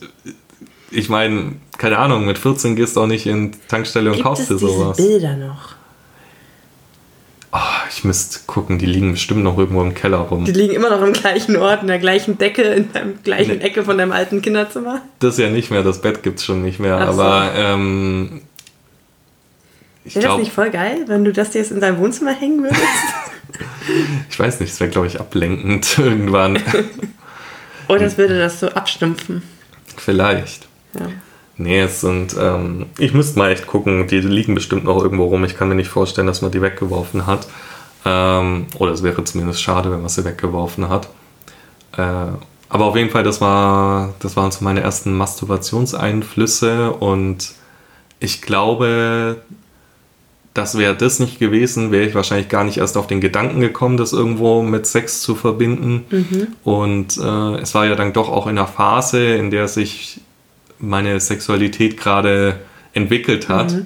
ich 0.92 1.08
meine, 1.10 1.54
keine 1.78 1.98
Ahnung, 1.98 2.26
mit 2.26 2.38
14 2.38 2.76
gehst 2.76 2.96
du 2.96 3.02
auch 3.02 3.08
nicht 3.08 3.26
in 3.26 3.52
Tankstelle 3.70 4.10
und 4.10 4.16
Gibt 4.18 4.26
kaufst 4.28 4.50
dir 4.50 4.56
es 4.56 4.60
diese 4.62 4.72
sowas. 4.74 4.98
Bilder 4.98 5.36
noch? 5.38 5.76
Oh, 7.54 7.58
ich 7.90 8.06
müsste 8.06 8.40
gucken, 8.48 8.78
die 8.80 8.86
liegen 8.86 9.12
bestimmt 9.12 9.44
noch 9.44 9.58
irgendwo 9.58 9.82
im 9.82 9.94
Keller 9.94 10.20
rum. 10.20 10.46
Die 10.46 10.54
liegen 10.54 10.74
immer 10.74 10.90
noch 10.90 11.02
im 11.06 11.12
gleichen 11.12 11.58
Ort, 11.58 11.82
in 11.82 11.88
der 11.90 12.00
gleichen 12.00 12.38
Decke, 12.38 12.62
in 12.62 12.94
der 12.94 13.04
gleichen 13.24 13.58
Nee. 13.58 13.64
Ecke 13.66 13.84
von 13.84 13.98
deinem 13.98 14.14
alten 14.14 14.42
Kinderzimmer. 14.42 15.02
Das 15.20 15.38
ja 15.38 15.50
nicht 15.50 15.70
mehr, 15.70 15.84
das 15.84 16.00
Bett 16.02 16.24
gibt's 16.24 16.46
schon 16.46 16.62
nicht 16.62 16.80
mehr, 16.80 16.96
Ach 16.98 17.12
so. 17.14 17.22
aber 17.22 17.52
ähm, 17.56 18.42
ich 20.04 20.16
Wäre 20.16 20.28
das 20.28 20.38
nicht 20.38 20.52
voll 20.52 20.72
geil, 20.72 21.04
wenn 21.08 21.24
du 21.24 21.32
das 21.32 21.54
jetzt 21.54 21.72
in 21.72 21.80
deinem 21.80 22.00
Wohnzimmer 22.00 22.32
hängen 22.32 22.64
würdest? 22.64 22.82
ich 24.30 24.40
weiß 24.40 24.60
nicht, 24.60 24.72
es 24.72 24.80
wäre 24.80 24.90
glaube 24.90 25.08
ich 25.08 25.20
ablenkend 25.20 25.98
irgendwann. 25.98 26.60
Oder 27.88 28.02
es 28.02 28.18
würde 28.18 28.40
das 28.40 28.60
so 28.60 28.70
abstumpfen. 28.70 29.44
Vielleicht. 29.98 30.68
Ja. 30.98 31.08
Nee, 31.58 31.82
es 31.82 32.02
sind, 32.02 32.36
ähm, 32.40 32.88
ich 32.98 33.14
müsste 33.14 33.38
mal 33.38 33.52
echt 33.52 33.68
gucken, 33.68 34.08
die 34.08 34.20
liegen 34.20 34.56
bestimmt 34.56 34.84
noch 34.84 35.04
irgendwo 35.04 35.26
rum. 35.26 35.44
Ich 35.44 35.56
kann 35.56 35.70
mir 35.70 35.76
nicht 35.76 35.90
vorstellen, 35.90 36.28
dass 36.28 36.42
man 36.42 36.52
die 36.52 36.62
weggeworfen 36.62 37.28
hat. 37.28 37.48
Ähm, 38.04 38.66
oder 38.80 38.92
es 38.94 39.04
wäre 39.04 39.24
zumindest 39.24 39.62
schade, 39.62 39.92
wenn 39.92 40.00
man 40.00 40.10
sie 40.10 40.26
weggeworfen 40.26 40.90
hat. 40.90 41.10
Äh, 41.98 42.32
aber 42.70 42.86
auf 42.86 42.96
jeden 42.96 43.10
Fall, 43.10 43.24
das, 43.24 43.42
war, 43.42 44.14
das 44.20 44.36
waren 44.38 44.50
so 44.52 44.64
meine 44.64 44.82
ersten 44.82 45.16
Masturbationseinflüsse 45.16 46.92
und 46.92 47.52
ich 48.20 48.42
glaube, 48.42 49.42
das 50.54 50.78
wäre 50.78 50.96
das 50.96 51.20
nicht 51.20 51.40
gewesen, 51.40 51.92
wäre 51.92 52.06
ich 52.06 52.14
wahrscheinlich 52.16 52.50
gar 52.50 52.64
nicht 52.64 52.78
erst 52.78 52.98
auf 52.98 53.08
den 53.08 53.22
Gedanken 53.22 53.62
gekommen, 53.62 53.96
das 53.96 54.12
irgendwo 54.12 54.62
mit 54.62 54.86
Sex 54.86 55.22
zu 55.22 55.36
verbinden. 55.36 56.06
Und 56.64 57.18
äh, 57.18 57.56
es 57.62 57.74
war 57.74 57.86
ja 57.86 57.96
dann 57.96 58.12
doch 58.12 58.28
auch 58.30 58.48
in 58.48 58.58
einer 58.58 58.68
Phase, 58.68 59.36
in 59.36 59.50
der 59.50 59.68
sich 59.70 60.20
meine 60.80 61.20
Sexualität 61.20 61.96
gerade 61.98 62.60
entwickelt 62.94 63.48
hat. 63.48 63.86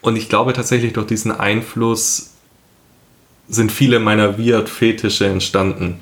Und 0.00 0.16
ich 0.16 0.28
glaube 0.30 0.54
tatsächlich 0.54 0.94
durch 0.94 1.06
diesen 1.08 1.32
Einfluss 1.32 2.30
sind 3.48 3.72
viele 3.72 3.98
meiner 3.98 4.38
Weird-Fetische 4.38 5.26
entstanden. 5.26 5.98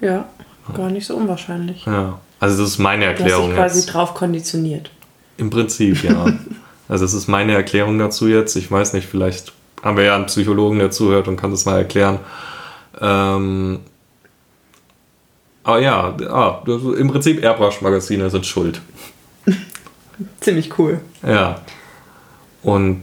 Ja, 0.00 0.28
gar 0.74 0.90
nicht 0.90 1.06
so 1.06 1.16
unwahrscheinlich. 1.16 1.84
Ja. 1.86 2.20
Also 2.38 2.62
das 2.62 2.72
ist 2.72 2.78
meine 2.78 3.04
Du 3.06 3.10
hast 3.12 3.20
Erklärung 3.20 3.48
dich 3.48 3.56
quasi 3.56 3.78
jetzt. 3.80 3.86
drauf 3.86 4.14
konditioniert. 4.14 4.90
Im 5.36 5.50
Prinzip, 5.50 6.04
ja. 6.04 6.26
also 6.92 7.06
das 7.06 7.14
ist 7.14 7.26
meine 7.26 7.54
Erklärung 7.54 7.98
dazu 7.98 8.28
jetzt. 8.28 8.54
Ich 8.54 8.70
weiß 8.70 8.92
nicht, 8.92 9.08
vielleicht 9.08 9.54
haben 9.82 9.96
wir 9.96 10.04
ja 10.04 10.14
einen 10.14 10.26
Psychologen, 10.26 10.78
der 10.78 10.90
zuhört 10.90 11.26
und 11.26 11.38
kann 11.38 11.50
das 11.50 11.64
mal 11.64 11.78
erklären. 11.78 12.18
Ähm, 13.00 13.80
aber 15.64 15.80
ja, 15.80 16.14
ah, 16.28 16.62
im 16.66 17.08
Prinzip 17.08 17.42
Airbrush-Magazine 17.42 18.28
sind 18.28 18.44
schuld. 18.44 18.82
Ziemlich 20.40 20.78
cool. 20.78 21.00
Ja. 21.26 21.62
Und 22.62 23.02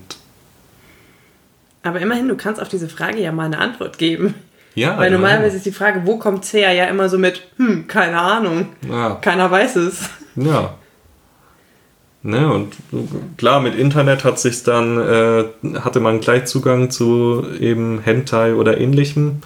Aber 1.81 1.99
immerhin, 1.99 2.27
du 2.27 2.37
kannst 2.37 2.61
auf 2.61 2.69
diese 2.69 2.89
Frage 2.89 3.19
ja 3.19 3.31
mal 3.31 3.45
eine 3.45 3.57
Antwort 3.57 3.97
geben. 3.97 4.35
ja. 4.75 4.99
Weil 4.99 5.11
ja, 5.11 5.17
normalerweise 5.17 5.57
ist 5.57 5.65
die 5.65 5.71
Frage, 5.71 6.03
wo 6.05 6.19
kommt's 6.19 6.53
her, 6.53 6.71
ja 6.73 6.85
immer 6.85 7.09
so 7.09 7.17
mit, 7.17 7.41
hm, 7.57 7.87
keine 7.87 8.19
Ahnung. 8.19 8.67
Ja. 8.87 9.15
Keiner 9.15 9.49
weiß 9.49 9.77
es. 9.77 10.11
Ja. 10.35 10.75
Ne, 12.21 12.51
und 12.51 12.75
klar, 13.37 13.61
mit 13.61 13.75
Internet 13.75 14.25
hat 14.25 14.39
sich 14.39 14.63
dann, 14.63 14.99
äh, 14.99 15.45
hatte 15.79 16.01
man 16.01 16.19
gleich 16.19 16.45
Zugang 16.45 16.91
zu 16.91 17.45
eben 17.59 18.01
Hentai 18.01 18.55
oder 18.55 18.77
ähnlichem. 18.77 19.41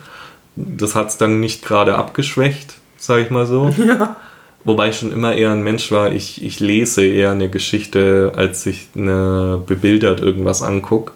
Das 0.56 0.96
hat 0.96 1.10
es 1.10 1.18
dann 1.18 1.40
nicht 1.40 1.64
gerade 1.64 1.96
abgeschwächt, 1.96 2.76
sage 2.98 3.24
ich 3.24 3.30
mal 3.30 3.46
so. 3.46 3.74
Ja. 3.78 4.16
Wobei 4.66 4.90
ich 4.90 4.98
schon 4.98 5.12
immer 5.12 5.36
eher 5.36 5.52
ein 5.52 5.62
Mensch 5.62 5.92
war, 5.92 6.14
ich, 6.14 6.42
ich 6.42 6.62
lese 6.62 7.06
eher 7.06 7.32
eine 7.32 7.50
Geschichte, 7.50 8.32
als 8.38 8.66
ich 8.66 8.88
eine 8.96 9.62
bebildert 9.66 10.22
irgendwas 10.22 10.62
angucke. 10.62 11.12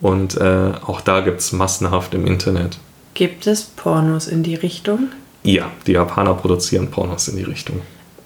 Und 0.00 0.36
äh, 0.36 0.72
auch 0.84 1.00
da 1.00 1.20
gibt 1.20 1.40
es 1.40 1.52
massenhaft 1.52 2.14
im 2.14 2.26
Internet. 2.26 2.78
Gibt 3.14 3.46
es 3.46 3.62
Pornos 3.62 4.26
in 4.26 4.42
die 4.42 4.54
Richtung? 4.54 5.08
Ja, 5.42 5.70
die 5.86 5.92
Japaner 5.92 6.34
produzieren 6.34 6.90
Pornos 6.90 7.28
in 7.28 7.36
die 7.36 7.42
Richtung. 7.42 7.80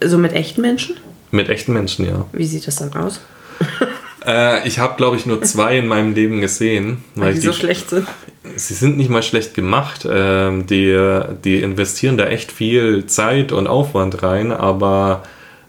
So 0.04 0.18
mit 0.18 0.32
echten 0.32 0.60
Menschen? 0.60 0.96
Mit 1.30 1.48
echten 1.48 1.72
Menschen, 1.72 2.06
ja. 2.06 2.26
Wie 2.32 2.46
sieht 2.46 2.66
das 2.66 2.76
dann 2.76 2.92
aus? 2.94 3.20
Äh, 4.26 4.66
ich 4.66 4.80
habe, 4.80 4.96
glaube 4.96 5.16
ich, 5.16 5.24
nur 5.24 5.40
zwei 5.42 5.78
in 5.78 5.86
meinem 5.86 6.12
Leben 6.12 6.40
gesehen. 6.40 7.04
Weil 7.14 7.32
die 7.32 7.38
ich 7.38 7.44
so 7.44 7.52
schlecht 7.52 7.90
sind. 7.90 8.08
sie 8.56 8.74
sind 8.74 8.96
nicht 8.96 9.08
mal 9.08 9.22
schlecht 9.22 9.54
gemacht. 9.54 10.04
Ähm, 10.10 10.66
die, 10.66 11.20
die 11.44 11.62
investieren 11.62 12.16
da 12.16 12.26
echt 12.26 12.50
viel 12.50 13.06
Zeit 13.06 13.52
und 13.52 13.68
Aufwand 13.68 14.24
rein, 14.24 14.50
aber 14.50 15.22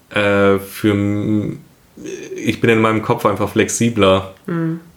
äh, 0.10 0.58
für 0.58 1.56
ich 2.36 2.62
bin 2.62 2.70
in 2.70 2.80
meinem 2.80 3.02
Kopf 3.02 3.26
einfach 3.26 3.50
flexibler 3.50 4.34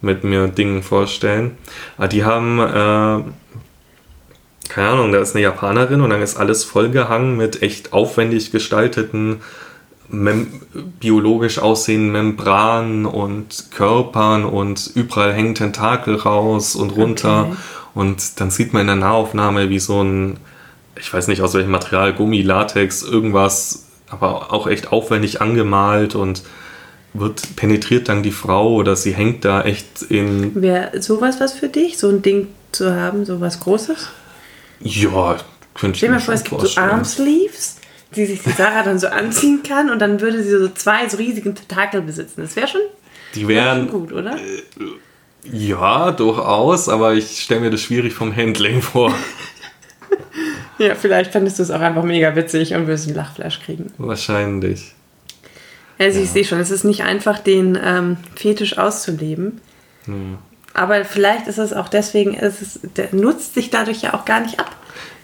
mit 0.03 0.23
mir 0.23 0.49
Dingen 0.49 0.83
vorstellen. 0.83 1.57
Aber 1.97 2.09
die 2.09 2.25
haben, 2.25 2.61
äh, 2.61 4.69
keine 4.69 4.89
Ahnung, 4.89 5.13
da 5.13 5.19
ist 5.19 5.35
eine 5.35 5.43
Japanerin 5.43 6.03
und 6.03 6.11
dann 6.11 6.23
ist 6.23 6.37
alles 6.37 6.65
vollgehangen 6.65 7.37
mit 7.37 7.63
echt 7.63 7.93
aufwendig 7.93 8.53
gestalteten 8.53 9.41
mem 10.11 10.49
biologisch 10.99 11.59
aussehenden 11.59 12.13
Membranen 12.13 13.07
und 13.07 13.71
Körpern 13.71 14.45
und 14.45 14.91
überall 14.95 15.33
hängen 15.33 15.55
Tentakel 15.55 16.17
raus 16.17 16.75
und 16.75 16.91
runter. 16.91 17.47
Okay. 17.49 17.57
Und 17.95 18.41
dann 18.41 18.51
sieht 18.51 18.73
man 18.73 18.83
in 18.83 18.87
der 18.89 18.97
Nahaufnahme, 18.97 19.69
wie 19.69 19.79
so 19.79 20.03
ein, 20.03 20.39
ich 20.99 21.13
weiß 21.13 21.29
nicht 21.29 21.43
aus 21.43 21.55
welchem 21.55 21.71
Material, 21.71 22.13
Gummi, 22.13 22.43
Latex, 22.43 23.03
irgendwas, 23.03 23.87
aber 24.09 24.53
auch 24.53 24.67
echt 24.67 24.93
aufwendig 24.93 25.41
angemalt 25.41 26.15
und 26.15 26.43
wird 27.13 27.57
penetriert 27.57 28.09
dann 28.09 28.23
die 28.23 28.31
Frau 28.31 28.75
oder 28.75 28.95
sie 28.95 29.15
hängt 29.15 29.45
da 29.45 29.63
echt 29.63 30.03
in. 30.03 30.61
Wäre 30.61 31.01
sowas 31.03 31.41
was 31.41 31.53
für 31.53 31.69
dich? 31.69 31.99
So 31.99 32.09
ein 32.09 32.23
Ding 32.23 32.49
zu 32.73 32.95
haben, 32.95 33.25
sowas 33.25 33.59
Großes? 33.61 34.09
Ja, 34.81 35.37
könnte 35.75 35.95
ich 35.95 35.99
Stell 35.99 36.09
dir 36.09 36.15
mir 36.15 36.19
mal 36.19 36.21
vor, 36.21 36.25
schon 36.25 36.35
es 36.35 36.43
gibt 36.43 36.51
so 36.51 36.59
vorstellen. 36.59 36.91
Armsleeves, 36.91 37.77
die 38.17 38.27
sich 38.27 38.43
die 38.43 38.51
Sarah 38.51 38.83
dann 38.83 38.99
so 38.99 39.07
anziehen 39.09 39.63
kann 39.67 39.91
und 39.91 39.99
dann 40.01 40.21
würde 40.21 40.43
sie 40.43 40.51
so 40.51 40.69
zwei 40.69 41.09
so 41.09 41.17
riesigen 41.17 41.55
Tentakel 41.55 42.03
besitzen. 42.03 42.43
Das 42.43 42.57
wäre 42.57 42.69
schon, 42.69 42.81
Die 43.35 43.47
wär 43.47 43.75
schon 43.77 43.89
gut, 43.89 44.13
oder? 44.13 44.37
ja, 45.45 46.11
durchaus, 46.13 46.89
aber 46.89 47.15
ich 47.15 47.41
stelle 47.41 47.61
mir 47.61 47.71
das 47.71 47.81
schwierig 47.83 48.13
vom 48.15 48.35
Handling 48.35 48.83
vor. 48.83 49.15
Ja, 50.79 50.95
vielleicht 50.95 51.33
fändest 51.33 51.59
du 51.59 51.63
es 51.63 51.71
auch 51.71 51.81
einfach 51.81 52.05
mega 52.05 52.35
witzig 52.35 52.73
und 52.73 52.87
würdest 52.87 53.07
ein 53.07 53.15
Lachflash 53.15 53.61
kriegen. 53.61 53.93
Wahrscheinlich. 53.99 54.95
Also 55.99 56.21
ich 56.21 56.31
sehe 56.31 56.43
schon, 56.47 56.59
es 56.59 56.71
ist 56.71 56.85
nicht 56.85 57.03
einfach, 57.03 57.39
den 57.39 57.79
ähm, 57.85 58.17
Fetisch 58.35 58.79
auszuleben. 58.79 59.61
Aber 60.73 61.05
vielleicht 61.05 61.49
ist 61.49 61.59
es 61.59 61.75
auch 61.75 61.89
deswegen, 61.89 62.33
es 62.33 62.63
ist, 62.63 62.81
der 62.97 63.15
nutzt 63.15 63.53
sich 63.53 63.69
dadurch 63.69 64.01
ja 64.01 64.15
auch 64.15 64.25
gar 64.25 64.41
nicht 64.41 64.59
ab. 64.59 64.75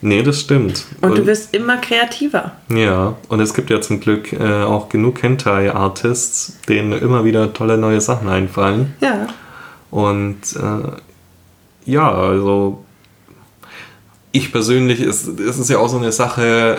Nee, 0.03 0.23
das 0.23 0.41
stimmt. 0.41 0.85
Und 1.01 1.17
du 1.17 1.27
wirst 1.27 1.55
immer 1.55 1.79
kreativer. 1.79 2.53
Ja, 2.69 3.17
und 3.29 3.41
es 3.41 3.55
gibt 3.55 3.71
ja 3.71 3.81
zum 3.81 4.01
Glück 4.01 4.33
äh, 4.33 4.63
auch 4.63 4.89
genug 4.89 5.23
Hentai-Artists, 5.23 6.59
denen 6.69 6.93
immer 6.93 7.25
wieder 7.25 7.53
tolle 7.53 7.79
neue 7.79 8.01
Sachen 8.01 8.29
einfallen. 8.29 8.95
Ja. 9.01 9.27
Und 9.91 10.37
äh, 10.57 11.91
ja, 11.91 12.13
also 12.13 12.85
ich 14.33 14.53
persönlich, 14.53 15.01
es, 15.01 15.27
es 15.27 15.59
ist 15.59 15.71
ja 15.71 15.79
auch 15.79 15.89
so 15.89 15.97
eine 15.97 16.13
Sache, 16.13 16.77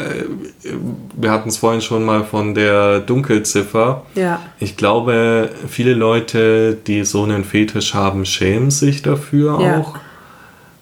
äh, 0.64 0.70
wir 1.16 1.32
hatten 1.32 1.50
es 1.50 1.58
vorhin 1.58 1.82
schon 1.82 2.06
mal 2.06 2.24
von 2.24 2.54
der 2.54 3.00
Dunkelziffer. 3.00 4.06
Ja. 4.14 4.42
Ich 4.60 4.78
glaube, 4.78 5.50
viele 5.68 5.96
Leute, 5.96 6.78
die 6.86 7.04
so 7.04 7.24
einen 7.24 7.44
Fetisch 7.44 7.96
haben, 7.96 8.26
schämen 8.26 8.70
sich 8.70 9.02
dafür 9.02 9.60
Ja. 9.60 9.80
auch. 9.80 9.96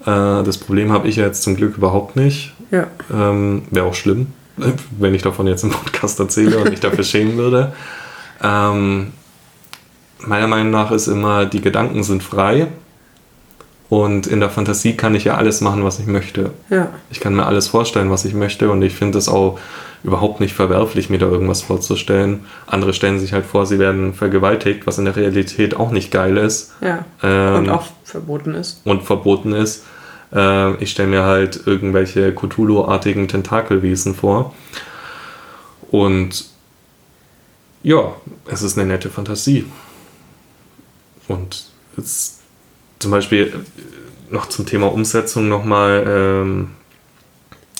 Äh, 0.05 0.43
das 0.43 0.57
Problem 0.57 0.91
habe 0.91 1.07
ich 1.07 1.15
ja 1.17 1.25
jetzt 1.25 1.43
zum 1.43 1.55
Glück 1.55 1.77
überhaupt 1.77 2.15
nicht. 2.15 2.53
Ja. 2.71 2.87
Ähm, 3.13 3.63
Wäre 3.71 3.85
auch 3.85 3.93
schlimm, 3.95 4.27
wenn 4.99 5.13
ich 5.13 5.21
davon 5.21 5.47
jetzt 5.47 5.63
im 5.63 5.71
Podcast 5.71 6.19
erzähle 6.19 6.57
und 6.57 6.69
mich 6.69 6.79
dafür 6.79 7.03
schämen 7.03 7.37
würde. 7.37 7.73
Ähm, 8.43 9.13
meiner 10.19 10.47
Meinung 10.47 10.71
nach 10.71 10.91
ist 10.91 11.07
immer, 11.07 11.45
die 11.45 11.61
Gedanken 11.61 12.03
sind 12.03 12.23
frei. 12.23 12.67
Und 13.87 14.25
in 14.25 14.39
der 14.39 14.49
Fantasie 14.49 14.97
kann 14.97 15.13
ich 15.13 15.25
ja 15.25 15.35
alles 15.35 15.61
machen, 15.61 15.83
was 15.83 15.99
ich 15.99 16.07
möchte. 16.07 16.51
Ja. 16.71 16.89
Ich 17.11 17.19
kann 17.19 17.35
mir 17.35 17.45
alles 17.45 17.67
vorstellen, 17.67 18.09
was 18.09 18.25
ich 18.25 18.33
möchte. 18.33 18.71
Und 18.71 18.81
ich 18.81 18.95
finde 18.95 19.19
es 19.19 19.29
auch 19.29 19.59
überhaupt 20.03 20.39
nicht 20.39 20.53
verwerflich, 20.53 21.09
mir 21.11 21.19
da 21.19 21.27
irgendwas 21.27 21.61
vorzustellen. 21.61 22.45
Andere 22.65 22.93
stellen 22.93 23.19
sich 23.19 23.33
halt 23.33 23.45
vor, 23.45 23.67
sie 23.67 23.77
werden 23.77 24.13
vergewaltigt, 24.13 24.87
was 24.87 24.97
in 24.97 25.05
der 25.05 25.15
Realität 25.15 25.75
auch 25.75 25.91
nicht 25.91 26.11
geil 26.11 26.37
ist. 26.37 26.73
Ja. 26.81 27.05
Ähm, 27.21 27.55
Und 27.55 27.69
auch 27.69 27.85
verboten 28.03 28.55
ist. 28.55 28.81
und 28.85 29.03
verboten 29.03 29.53
ist. 29.53 29.83
Äh, 30.33 30.75
ich 30.83 30.91
stelle 30.91 31.09
mir 31.09 31.23
halt 31.23 31.61
irgendwelche 31.65 32.33
Cthulhu-artigen 32.33 33.27
Tentakelwesen 33.27 34.15
vor. 34.15 34.53
Und 35.91 36.45
ja, 37.83 38.13
es 38.47 38.61
ist 38.63 38.77
eine 38.77 38.87
nette 38.87 39.09
Fantasie. 39.09 39.65
Und 41.27 41.65
es, 41.97 42.39
zum 42.99 43.11
Beispiel 43.11 43.47
äh, 43.47 44.33
noch 44.33 44.47
zum 44.47 44.65
Thema 44.65 44.91
Umsetzung 44.91 45.47
nochmal, 45.47 46.03
ähm, 46.07 46.69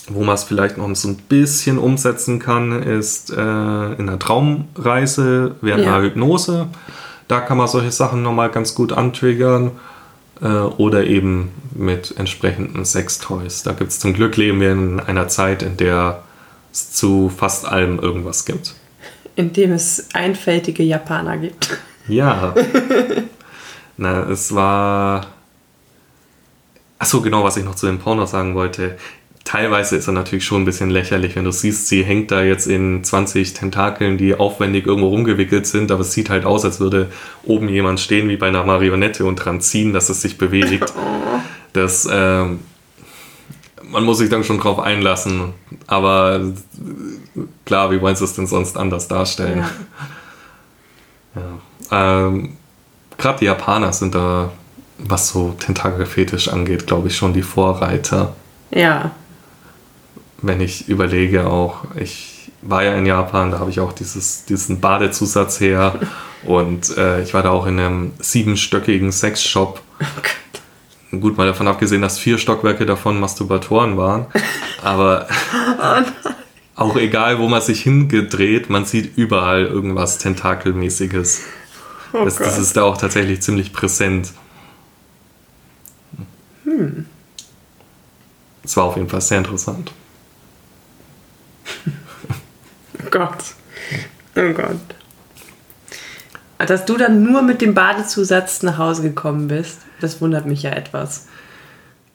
wo 0.07 0.23
man 0.23 0.35
es 0.35 0.43
vielleicht 0.43 0.77
noch 0.77 0.93
so 0.95 1.07
ein 1.09 1.17
bisschen 1.17 1.79
umsetzen 1.79 2.37
kann, 2.37 2.83
ist 2.83 3.31
äh, 3.31 3.33
in 3.35 4.07
einer 4.07 4.19
Traumreise 4.19 5.55
während 5.61 5.83
Ja. 5.85 5.95
einer 5.95 6.05
Hypnose. 6.05 6.67
Da 7.27 7.39
kann 7.41 7.57
man 7.57 7.67
solche 7.67 7.89
Sachen 7.91 8.21
nochmal 8.21 8.51
ganz 8.51 8.75
gut 8.75 8.93
antriggern. 8.93 9.71
Äh, 10.41 10.47
oder 10.47 11.05
eben 11.05 11.51
mit 11.73 12.13
entsprechenden 12.17 12.83
Sextoys. 12.85 13.63
Da 13.63 13.71
gibt 13.71 13.91
es 13.91 13.99
zum 13.99 14.13
Glück 14.13 14.37
leben 14.37 14.59
wir 14.59 14.71
in 14.71 14.99
einer 14.99 15.27
Zeit, 15.27 15.63
in 15.63 15.77
der 15.77 16.23
es 16.71 16.91
zu 16.91 17.29
fast 17.29 17.65
allem 17.65 17.99
irgendwas 17.99 18.45
gibt. 18.45 18.75
In 19.35 19.53
dem 19.53 19.71
es 19.71 20.09
einfältige 20.13 20.83
Japaner 20.83 21.37
gibt. 21.37 21.77
Ja. 22.07 22.53
Na, 23.97 24.29
es 24.29 24.53
war. 24.53 25.27
Achso, 26.99 27.21
genau, 27.21 27.43
was 27.43 27.57
ich 27.57 27.63
noch 27.63 27.75
zu 27.75 27.87
dem 27.87 27.99
Porno 27.99 28.25
sagen 28.25 28.55
wollte. 28.55 28.97
Teilweise 29.45 29.95
ist 29.95 30.07
er 30.07 30.13
natürlich 30.13 30.43
schon 30.43 30.63
ein 30.63 30.65
bisschen 30.65 30.89
lächerlich, 30.89 31.35
wenn 31.35 31.45
du 31.45 31.51
siehst, 31.51 31.87
sie 31.87 32.03
hängt 32.03 32.31
da 32.31 32.41
jetzt 32.41 32.65
in 32.65 33.03
20 33.03 33.53
Tentakeln, 33.53 34.17
die 34.17 34.33
aufwendig 34.33 34.87
irgendwo 34.87 35.09
rumgewickelt 35.09 35.67
sind, 35.67 35.91
aber 35.91 36.01
es 36.01 36.13
sieht 36.13 36.31
halt 36.31 36.45
aus, 36.45 36.65
als 36.65 36.79
würde 36.79 37.11
oben 37.43 37.69
jemand 37.69 37.99
stehen 37.99 38.27
wie 38.27 38.37
bei 38.37 38.47
einer 38.47 38.63
Marionette 38.63 39.23
und 39.23 39.35
dran 39.35 39.61
ziehen, 39.61 39.93
dass 39.93 40.09
es 40.09 40.21
sich 40.21 40.37
bewegt. 40.37 40.91
Das, 41.73 42.07
ähm, 42.09 42.61
man 43.83 44.05
muss 44.05 44.19
sich 44.19 44.29
dann 44.29 44.45
schon 44.45 44.59
drauf 44.59 44.79
einlassen, 44.79 45.51
aber 45.87 46.39
äh, 46.39 47.41
klar, 47.65 47.91
wie 47.91 47.99
wollen 47.99 48.15
sie 48.15 48.23
es 48.23 48.31
denn 48.31 48.47
sonst 48.47 48.77
anders 48.77 49.07
darstellen? 49.07 49.59
Ja. 49.59 49.69
Ja. 51.91 52.27
Ähm, 52.27 52.55
Gerade 53.17 53.39
die 53.39 53.45
Japaner 53.45 53.91
sind 53.91 54.15
da, 54.15 54.51
was 54.97 55.27
so 55.27 55.53
Tentakelfetisch 55.59 56.47
angeht, 56.47 56.87
glaube 56.87 57.09
ich, 57.09 57.17
schon 57.17 57.33
die 57.33 57.41
Vorreiter. 57.41 58.33
Ja. 58.71 59.11
Wenn 60.45 60.61
ich 60.61 60.87
überlege, 60.89 61.47
auch, 61.47 61.85
ich 61.95 62.51
war 62.61 62.83
ja 62.83 62.95
in 62.95 63.05
Japan, 63.05 63.51
da 63.51 63.59
habe 63.59 63.71
ich 63.71 63.79
auch 63.79 63.93
dieses, 63.93 64.45
diesen 64.45 64.79
Badezusatz 64.79 65.59
her 65.59 65.99
und 66.45 66.95
äh, 66.97 67.23
ich 67.23 67.33
war 67.33 67.41
da 67.41 67.49
auch 67.49 67.65
in 67.65 67.79
einem 67.79 68.13
siebenstöckigen 68.19 69.11
Sexshop. 69.11 69.81
Gut, 71.11 71.37
mal 71.37 71.47
davon 71.47 71.67
abgesehen, 71.67 72.01
dass 72.01 72.19
vier 72.19 72.37
Stockwerke 72.37 72.85
davon 72.85 73.19
Masturbatoren 73.19 73.97
waren, 73.97 74.27
aber 74.83 75.27
auch 76.75 76.95
egal, 76.97 77.39
wo 77.39 77.47
man 77.47 77.61
sich 77.61 77.81
hingedreht, 77.81 78.69
man 78.69 78.85
sieht 78.85 79.17
überall 79.17 79.65
irgendwas 79.65 80.19
Tentakelmäßiges. 80.19 81.41
Oh 82.13 82.23
Das, 82.23 82.35
das 82.35 82.59
ist 82.59 82.77
da 82.77 82.83
auch 82.83 82.97
tatsächlich 82.97 83.41
ziemlich 83.41 83.73
präsent. 83.73 84.33
Es 88.63 88.75
war 88.77 88.85
auf 88.85 88.97
jeden 88.97 89.09
Fall 89.09 89.21
sehr 89.21 89.37
interessant. 89.37 89.91
Oh 92.97 93.04
Gott. 93.15 93.55
Oh 94.35 94.53
Gott. 94.53 94.75
Dass 96.57 96.85
du 96.85 96.97
dann 96.97 97.23
nur 97.23 97.41
mit 97.43 97.61
dem 97.61 97.73
Badezusatz 97.73 98.61
nach 98.61 98.77
Hause 98.77 99.03
gekommen 99.03 99.47
bist, 99.47 99.79
das 100.01 100.19
wundert 100.19 100.45
mich 100.45 100.63
ja 100.63 100.71
etwas. 100.71 101.27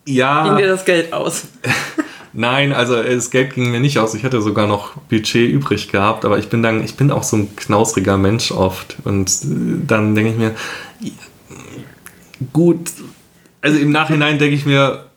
Ging 0.04 0.16
dir 0.16 0.20
Ja, 0.20 0.58
das 0.60 0.84
Geld 0.84 1.14
aus? 1.14 1.44
nein, 2.34 2.74
also 2.74 3.02
das 3.02 3.30
Geld 3.30 3.54
ging 3.54 3.70
mir 3.70 3.80
nicht 3.80 3.98
aus. 3.98 4.14
Ich 4.14 4.24
hätte 4.24 4.42
sogar 4.42 4.66
noch 4.66 4.96
Budget 5.08 5.50
übrig 5.50 5.90
gehabt, 5.90 6.26
aber 6.26 6.38
ich 6.38 6.50
bin 6.50 6.62
dann, 6.62 6.84
ich 6.84 6.96
bin 6.96 7.10
auch 7.10 7.22
so 7.22 7.38
ein 7.38 7.56
knausriger 7.56 8.18
Mensch 8.18 8.52
oft. 8.52 8.96
Und 9.04 9.30
äh, 9.30 9.86
dann 9.86 10.14
denke 10.14 10.32
ich 10.32 10.36
mir, 10.36 10.54
gut, 12.52 12.90
also 13.62 13.78
im 13.78 13.90
Nachhinein 13.90 14.38
denke 14.38 14.54
ich 14.54 14.66
mir, 14.66 15.09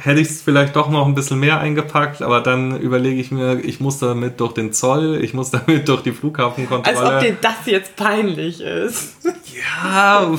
hätte 0.00 0.20
ich 0.20 0.28
es 0.28 0.42
vielleicht 0.42 0.76
doch 0.76 0.90
noch 0.90 1.06
ein 1.06 1.14
bisschen 1.14 1.40
mehr 1.40 1.60
eingepackt, 1.60 2.22
aber 2.22 2.40
dann 2.40 2.78
überlege 2.80 3.20
ich 3.20 3.30
mir, 3.30 3.58
ich 3.64 3.80
muss 3.80 3.98
damit 3.98 4.40
durch 4.40 4.52
den 4.52 4.72
Zoll, 4.72 5.18
ich 5.22 5.34
muss 5.34 5.50
damit 5.52 5.88
durch 5.88 6.02
die 6.02 6.10
Als 6.10 6.18
Flughafenkontrolle. 6.18 7.16
ob 7.16 7.20
dir 7.20 7.36
das 7.40 7.66
jetzt 7.66 7.96
peinlich 7.96 8.60
ist. 8.60 9.16
Ja, 9.82 10.30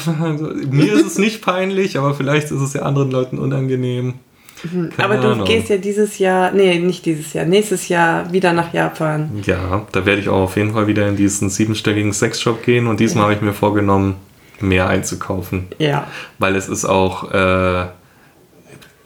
mir 0.69 0.93
ist 0.93 1.05
es 1.05 1.17
nicht 1.17 1.41
peinlich, 1.41 1.97
aber 1.97 2.13
vielleicht 2.13 2.51
ist 2.51 2.61
es 2.61 2.73
ja 2.73 2.83
anderen 2.83 3.11
Leuten 3.11 3.37
unangenehm. 3.37 4.15
Keine 4.61 4.91
Aber 4.97 5.17
du 5.17 5.29
Ahnung. 5.29 5.47
gehst 5.47 5.69
ja 5.69 5.77
dieses 5.77 6.19
Jahr, 6.19 6.51
nee, 6.51 6.79
nicht 6.79 7.05
dieses 7.05 7.31
Jahr, 7.33 7.45
nächstes 7.45 7.87
Jahr 7.87 8.31
wieder 8.33 8.51
nach 8.51 8.73
Japan. 8.73 9.29
Ja, 9.45 9.85
da 9.91 10.05
werde 10.05 10.19
ich 10.21 10.27
auch 10.27 10.41
auf 10.43 10.57
jeden 10.57 10.73
Fall 10.73 10.87
wieder 10.87 11.07
in 11.07 11.15
diesen 11.15 11.49
siebenstelligen 11.49 12.11
Sexshop 12.11 12.63
gehen 12.63 12.87
und 12.87 12.99
diesmal 12.99 13.23
habe 13.25 13.33
ich 13.35 13.41
mir 13.41 13.53
vorgenommen, 13.53 14.15
mehr 14.59 14.89
einzukaufen. 14.89 15.67
Ja. 15.77 16.07
Weil 16.39 16.57
es 16.57 16.67
ist 16.67 16.83
auch 16.83 17.31
äh, 17.31 17.85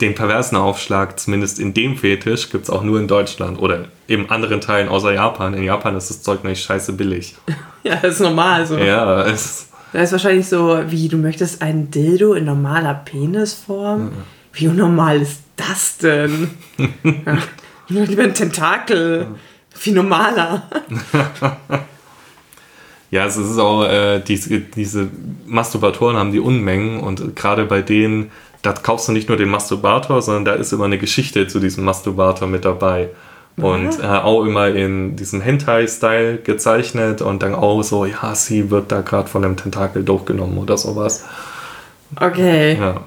den 0.02 0.16
perversen 0.16 0.58
Aufschlag, 0.58 1.20
zumindest 1.20 1.60
in 1.60 1.74
dem 1.74 1.98
Fetisch, 1.98 2.50
gibt 2.50 2.66
es 2.66 2.70
auch 2.70 2.84
nur 2.84 3.00
in 3.00 3.08
Deutschland 3.08 3.60
oder 3.60 3.86
in 4.08 4.30
anderen 4.30 4.60
Teilen 4.62 4.90
außer 4.90 5.14
Japan. 5.14 5.54
In 5.54 5.64
Japan 5.64 5.96
ist 5.96 6.10
das 6.10 6.22
Zeug 6.22 6.44
nämlich 6.44 6.62
scheiße 6.62 6.94
billig. 6.94 7.36
Ja, 7.86 7.98
das 7.98 8.14
ist 8.14 8.22
normal 8.22 8.66
so. 8.66 8.78
Ja, 8.78 9.26
es, 9.26 9.68
Das 9.92 10.04
ist 10.04 10.12
wahrscheinlich 10.14 10.48
so, 10.48 10.80
wie 10.88 11.10
du 11.10 11.18
möchtest 11.18 11.62
einen 11.62 11.92
Dildo 11.92 12.34
in 12.34 12.46
normaler 12.46 12.94
Penisform? 12.94 14.14
Wie 14.54 14.68
normal 14.68 15.22
ist 15.22 15.42
das 15.58 15.98
denn? 15.98 16.52
ja. 17.04 17.38
Lieber 17.90 18.24
ein 18.24 18.34
Tentakel. 18.34 19.28
Viel 19.76 19.96
normaler. 19.96 20.64
Ja, 23.14 23.28
es 23.28 23.38
ist 23.38 23.60
auch, 23.60 23.84
äh, 23.84 24.22
diese, 24.22 24.60
diese 24.60 25.08
Masturbatoren 25.46 26.18
haben 26.18 26.32
die 26.32 26.40
Unmengen 26.40 27.00
und 27.00 27.36
gerade 27.36 27.66
bei 27.66 27.84
denen, 27.84 28.32
da 28.64 28.74
kaufst 28.74 29.08
du 29.08 29.12
nicht 29.12 29.28
nur 29.30 29.38
den 29.38 29.50
Masturbator, 29.50 30.22
sondern 30.22 30.46
da 30.46 30.54
ist 30.54 30.74
immer 30.74 30.86
eine 30.86 30.98
Geschichte 30.98 31.48
zu 31.48 31.60
diesem 31.60 31.84
Masturbator 31.84 32.48
mit 32.48 32.66
dabei. 32.66 33.10
Und 33.56 34.00
äh, 34.02 34.08
auch 34.08 34.44
immer 34.46 34.70
in 34.70 35.16
diesem 35.16 35.40
Hentai-Style 35.42 36.38
gezeichnet 36.40 37.22
und 37.22 37.44
dann 37.44 37.54
auch 37.54 37.84
so, 37.84 38.04
ja, 38.06 38.34
sie 38.34 38.72
wird 38.72 38.92
da 38.92 39.02
gerade 39.02 39.28
von 39.30 39.46
einem 39.46 39.58
Tentakel 39.58 40.04
durchgenommen 40.04 40.58
oder 40.58 40.76
sowas. 40.76 41.24
Okay, 42.20 42.76
Ja, 42.80 43.02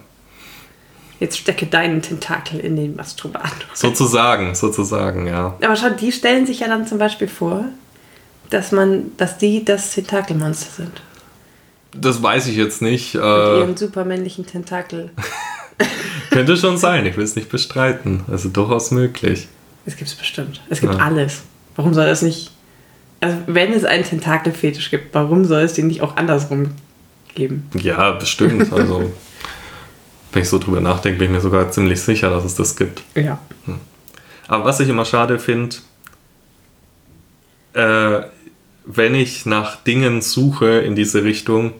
jetzt 1.18 1.38
stecke 1.38 1.66
deinen 1.66 2.00
Tentakel 2.00 2.60
in 2.60 2.76
den 2.76 2.94
Masturbator. 2.94 3.50
sozusagen, 3.74 4.54
sozusagen, 4.54 5.26
ja. 5.26 5.54
Aber 5.64 5.74
schau, 5.74 5.90
die 5.90 6.12
stellen 6.12 6.46
sich 6.46 6.60
ja 6.60 6.68
dann 6.68 6.86
zum 6.86 6.98
Beispiel 6.98 7.26
vor, 7.28 7.64
dass 8.50 8.70
man, 8.70 9.10
dass 9.16 9.38
die 9.38 9.64
das 9.64 9.94
Tentakelmonster 9.94 10.70
sind. 10.84 11.02
Das 11.92 12.22
weiß 12.22 12.46
ich 12.48 12.56
jetzt 12.56 12.82
nicht. 12.82 13.14
Mit 13.14 13.24
Äh, 13.24 13.58
ihrem 13.60 13.76
supermännlichen 13.76 14.46
Tentakel. 14.46 15.10
könnte 16.30 16.56
schon 16.56 16.76
sein, 16.78 17.06
ich 17.06 17.16
will 17.16 17.24
es 17.24 17.36
nicht 17.36 17.48
bestreiten. 17.50 18.24
Also 18.30 18.48
durchaus 18.48 18.90
möglich. 18.90 19.48
Es 19.84 19.96
gibt's 19.96 20.14
bestimmt. 20.14 20.60
Es 20.68 20.80
gibt 20.80 20.94
Ja. 20.94 21.00
alles. 21.00 21.42
Warum 21.76 21.94
soll 21.94 22.06
es 22.06 22.22
nicht. 22.22 22.50
Also, 23.20 23.38
wenn 23.46 23.72
es 23.72 23.84
einen 23.84 24.04
Tentakelfetisch 24.04 24.90
gibt, 24.90 25.14
warum 25.14 25.44
soll 25.44 25.62
es 25.62 25.74
den 25.74 25.86
nicht 25.86 26.02
auch 26.02 26.16
andersrum 26.16 26.72
geben? 27.34 27.68
Ja, 27.74 28.12
bestimmt. 28.12 28.70
Also, 28.72 29.12
wenn 30.32 30.42
ich 30.42 30.48
so 30.48 30.58
drüber 30.58 30.80
nachdenke, 30.80 31.18
bin 31.18 31.28
ich 31.28 31.32
mir 31.36 31.40
sogar 31.40 31.70
ziemlich 31.70 32.00
sicher, 32.00 32.28
dass 32.30 32.44
es 32.44 32.54
das 32.54 32.76
gibt. 32.76 33.02
Ja. 33.14 33.38
Aber 34.48 34.64
was 34.64 34.80
ich 34.80 34.88
immer 34.88 35.04
schade 35.06 35.38
finde, 35.38 35.76
äh, 37.72 38.20
wenn 38.84 39.14
ich 39.14 39.46
nach 39.46 39.76
Dingen 39.82 40.20
suche 40.22 40.66
in 40.80 40.94
diese 40.94 41.24
Richtung, 41.24 41.72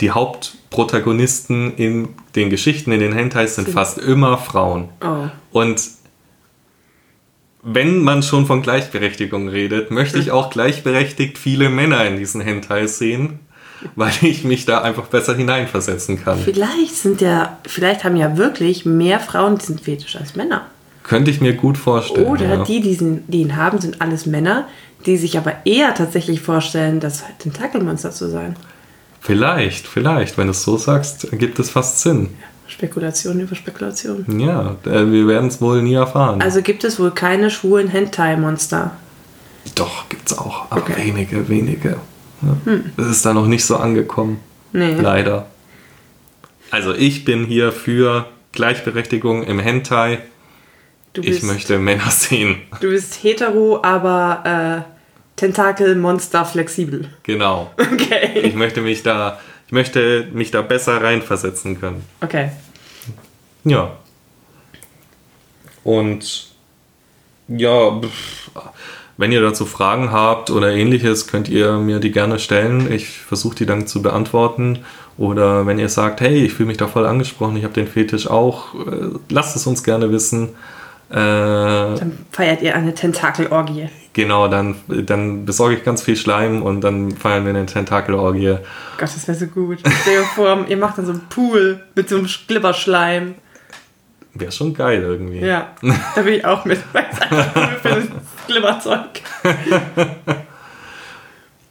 die 0.00 0.10
Hauptprotagonisten 0.10 1.74
in 1.76 2.08
den 2.34 2.50
Geschichten, 2.50 2.92
in 2.92 3.00
den 3.00 3.12
Hentais 3.12 3.54
sind 3.56 3.68
fast 3.68 3.98
immer 3.98 4.38
Frauen. 4.38 4.88
Oh. 5.02 5.28
Und 5.52 5.82
wenn 7.62 8.02
man 8.02 8.22
schon 8.22 8.46
von 8.46 8.62
Gleichberechtigung 8.62 9.48
redet, 9.48 9.90
möchte 9.90 10.18
ich 10.18 10.30
auch 10.30 10.50
gleichberechtigt 10.50 11.38
viele 11.38 11.70
Männer 11.70 12.04
in 12.04 12.18
diesen 12.18 12.40
Hentais 12.40 12.98
sehen, 12.98 13.40
weil 13.96 14.12
ich 14.22 14.44
mich 14.44 14.66
da 14.66 14.82
einfach 14.82 15.06
besser 15.06 15.34
hineinversetzen 15.34 16.22
kann. 16.22 16.38
Vielleicht 16.38 16.94
sind 16.94 17.20
ja, 17.20 17.58
vielleicht 17.66 18.04
haben 18.04 18.16
ja 18.16 18.36
wirklich 18.36 18.84
mehr 18.84 19.20
Frauen 19.20 19.58
diesen 19.58 19.78
Fetisch 19.78 20.16
als 20.16 20.36
Männer. 20.36 20.66
Könnte 21.02 21.30
ich 21.30 21.40
mir 21.40 21.54
gut 21.54 21.78
vorstellen. 21.78 22.26
Oder 22.26 22.46
ja. 22.46 22.64
die, 22.64 22.80
die 22.80 22.88
diesen- 22.88 23.30
die 23.30 23.42
ihn 23.42 23.56
haben, 23.56 23.78
sind 23.78 24.00
alles 24.00 24.26
Männer, 24.26 24.66
die 25.06 25.16
sich 25.16 25.36
aber 25.36 25.54
eher 25.64 25.94
tatsächlich 25.94 26.40
vorstellen, 26.40 27.00
das 27.00 27.24
Tentakelmonster 27.38 28.10
zu 28.10 28.30
sein. 28.30 28.56
Vielleicht, 29.24 29.86
vielleicht, 29.86 30.36
wenn 30.36 30.48
du 30.48 30.50
es 30.50 30.62
so 30.62 30.76
sagst, 30.76 31.24
ergibt 31.32 31.58
es 31.58 31.70
fast 31.70 32.00
Sinn. 32.00 32.28
Spekulation 32.66 33.40
über 33.40 33.54
Spekulation. 33.56 34.26
Ja, 34.38 34.76
äh, 34.84 35.10
wir 35.10 35.26
werden 35.26 35.48
es 35.48 35.62
wohl 35.62 35.80
nie 35.82 35.94
erfahren. 35.94 36.42
Also 36.42 36.60
gibt 36.60 36.84
es 36.84 37.00
wohl 37.00 37.10
keine 37.10 37.50
schwulen 37.50 37.88
Hentai-Monster. 37.88 38.90
Doch, 39.76 40.10
gibt's 40.10 40.36
auch, 40.36 40.70
aber 40.70 40.82
Okay. 40.82 41.06
wenige, 41.06 41.48
wenige. 41.48 41.96
Ja. 42.42 42.76
Es 42.98 43.06
ist 43.06 43.24
da 43.24 43.32
noch 43.32 43.46
nicht 43.46 43.64
so 43.64 43.76
angekommen. 43.78 44.40
Nee. 44.74 44.92
Leider. 44.92 45.46
Also 46.70 46.92
ich 46.92 47.24
bin 47.24 47.46
hier 47.46 47.72
für 47.72 48.26
Gleichberechtigung 48.52 49.42
im 49.44 49.58
Hentai. 49.58 50.18
Du 51.14 51.22
Ich 51.22 51.28
bist, 51.28 51.44
möchte 51.44 51.78
Männer 51.78 52.10
sehen. 52.10 52.56
du 52.82 52.90
bist 52.90 53.22
hetero, 53.22 53.80
aber 53.82 54.84
äh, 54.84 54.93
Tentakelmonster 55.36 56.44
flexibel. 56.44 57.08
Genau. 57.22 57.70
Okay. 57.94 58.40
Ich 58.40 58.54
möchte 58.54 58.80
mich 58.80 59.02
da, 59.02 59.40
ich 59.66 59.72
möchte 59.72 60.28
mich 60.32 60.50
da 60.50 60.62
besser 60.62 61.02
reinversetzen 61.02 61.80
können. 61.80 62.04
Okay. 62.20 62.50
Ja. 63.64 63.96
Und 65.84 66.48
ja, 67.48 68.00
wenn 69.16 69.32
ihr 69.32 69.40
dazu 69.40 69.64
Fragen 69.64 70.10
habt 70.10 70.50
oder 70.50 70.72
ähnliches, 70.72 71.26
könnt 71.26 71.48
ihr 71.48 71.74
mir 71.78 72.00
die 72.00 72.10
gerne 72.10 72.38
stellen. 72.38 72.92
Ich 72.92 73.18
versuche 73.20 73.56
die 73.56 73.66
dann 73.66 73.86
zu 73.86 74.02
beantworten. 74.02 74.80
Oder 75.16 75.66
wenn 75.66 75.78
ihr 75.78 75.88
sagt, 75.88 76.20
hey, 76.20 76.44
ich 76.44 76.54
fühle 76.54 76.68
mich 76.68 76.76
da 76.76 76.88
voll 76.88 77.06
angesprochen, 77.06 77.56
ich 77.56 77.64
habe 77.64 77.74
den 77.74 77.86
Fetisch 77.86 78.26
auch, 78.26 78.74
äh, 78.74 79.10
lasst 79.28 79.54
es 79.54 79.66
uns 79.66 79.84
gerne 79.84 80.10
wissen. 80.10 80.50
Äh, 81.10 81.14
Dann 81.14 82.18
feiert 82.32 82.62
ihr 82.62 82.74
eine 82.74 82.94
Tentakelorgie. 82.94 83.88
genau, 84.14 84.48
dann, 84.48 84.76
dann 84.88 85.44
besorge 85.44 85.76
ich 85.76 85.84
ganz 85.84 86.02
viel 86.02 86.16
Schleim 86.16 86.62
und 86.62 86.80
dann 86.80 87.12
feiern 87.12 87.44
wir 87.44 87.50
eine 87.50 87.66
Tentakelorgie. 87.66 88.56
Gott, 88.98 89.02
das 89.02 89.28
wäre 89.28 89.36
so 89.38 89.46
gut. 89.46 89.78
Stell 90.02 90.18
dir 90.18 90.24
vor, 90.24 90.64
ihr 90.68 90.76
macht 90.76 90.98
dann 90.98 91.06
so 91.06 91.12
einen 91.12 91.28
Pool 91.28 91.80
mit 91.94 92.08
so 92.08 92.16
einem 92.16 92.28
Glibberschleim. 92.48 93.34
Wäre 94.34 94.50
schon 94.50 94.74
geil 94.74 95.02
irgendwie. 95.02 95.38
Ja, 95.40 95.68
da 96.16 96.22
bin 96.22 96.34
ich 96.34 96.44
auch 96.44 96.64
mit. 96.64 96.80
Weil 96.92 97.06
es 97.12 97.20
einfach 97.20 97.54
cool 97.56 97.78
für 97.82 97.88
das 97.88 98.04
Glibberzeug. 98.48 99.10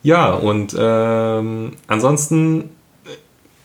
Ja, 0.05 0.31
und 0.33 0.75
ähm, 0.77 1.71
ansonsten 1.87 2.61
äh, 3.05 3.09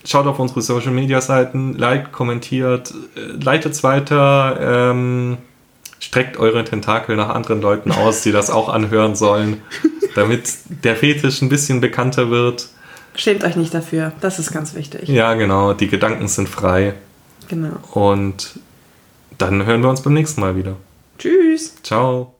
schaut 0.06 0.26
auf 0.28 0.38
unsere 0.38 0.62
Social 0.62 0.92
Media 0.92 1.20
Seiten, 1.20 1.74
liked, 1.76 2.12
kommentiert, 2.12 2.94
äh, 3.16 3.42
leitet 3.42 3.72
es 3.72 3.82
weiter, 3.82 4.90
ähm, 4.92 5.38
streckt 6.00 6.36
eure 6.36 6.64
Tentakel 6.64 7.16
nach 7.16 7.28
anderen 7.30 7.60
Leuten 7.60 7.92
aus, 7.92 8.22
die 8.22 8.32
das 8.32 8.50
auch 8.50 8.68
anhören 8.68 9.16
sollen, 9.16 9.62
damit 10.14 10.44
der 10.84 10.96
Fetisch 10.96 11.42
ein 11.42 11.48
bisschen 11.48 11.80
bekannter 11.80 12.30
wird. 12.30 12.68
Schämt 13.14 13.42
euch 13.44 13.56
nicht 13.56 13.74
dafür. 13.74 14.12
Das 14.20 14.38
ist 14.38 14.52
ganz 14.52 14.74
wichtig. 14.74 15.08
Ja, 15.08 15.34
genau, 15.34 15.72
die 15.72 15.88
Gedanken 15.88 16.28
sind 16.28 16.48
frei 16.48 16.94
Genau. 17.48 17.76
und 17.92 18.58
dann 19.38 19.64
hören 19.66 19.82
wir 19.82 19.90
uns 19.90 20.02
beim 20.02 20.14
nächsten 20.14 20.40
Mal 20.40 20.56
wieder. 20.56 20.76
Tschüss. 21.18 21.74
Ciao. 21.82 22.37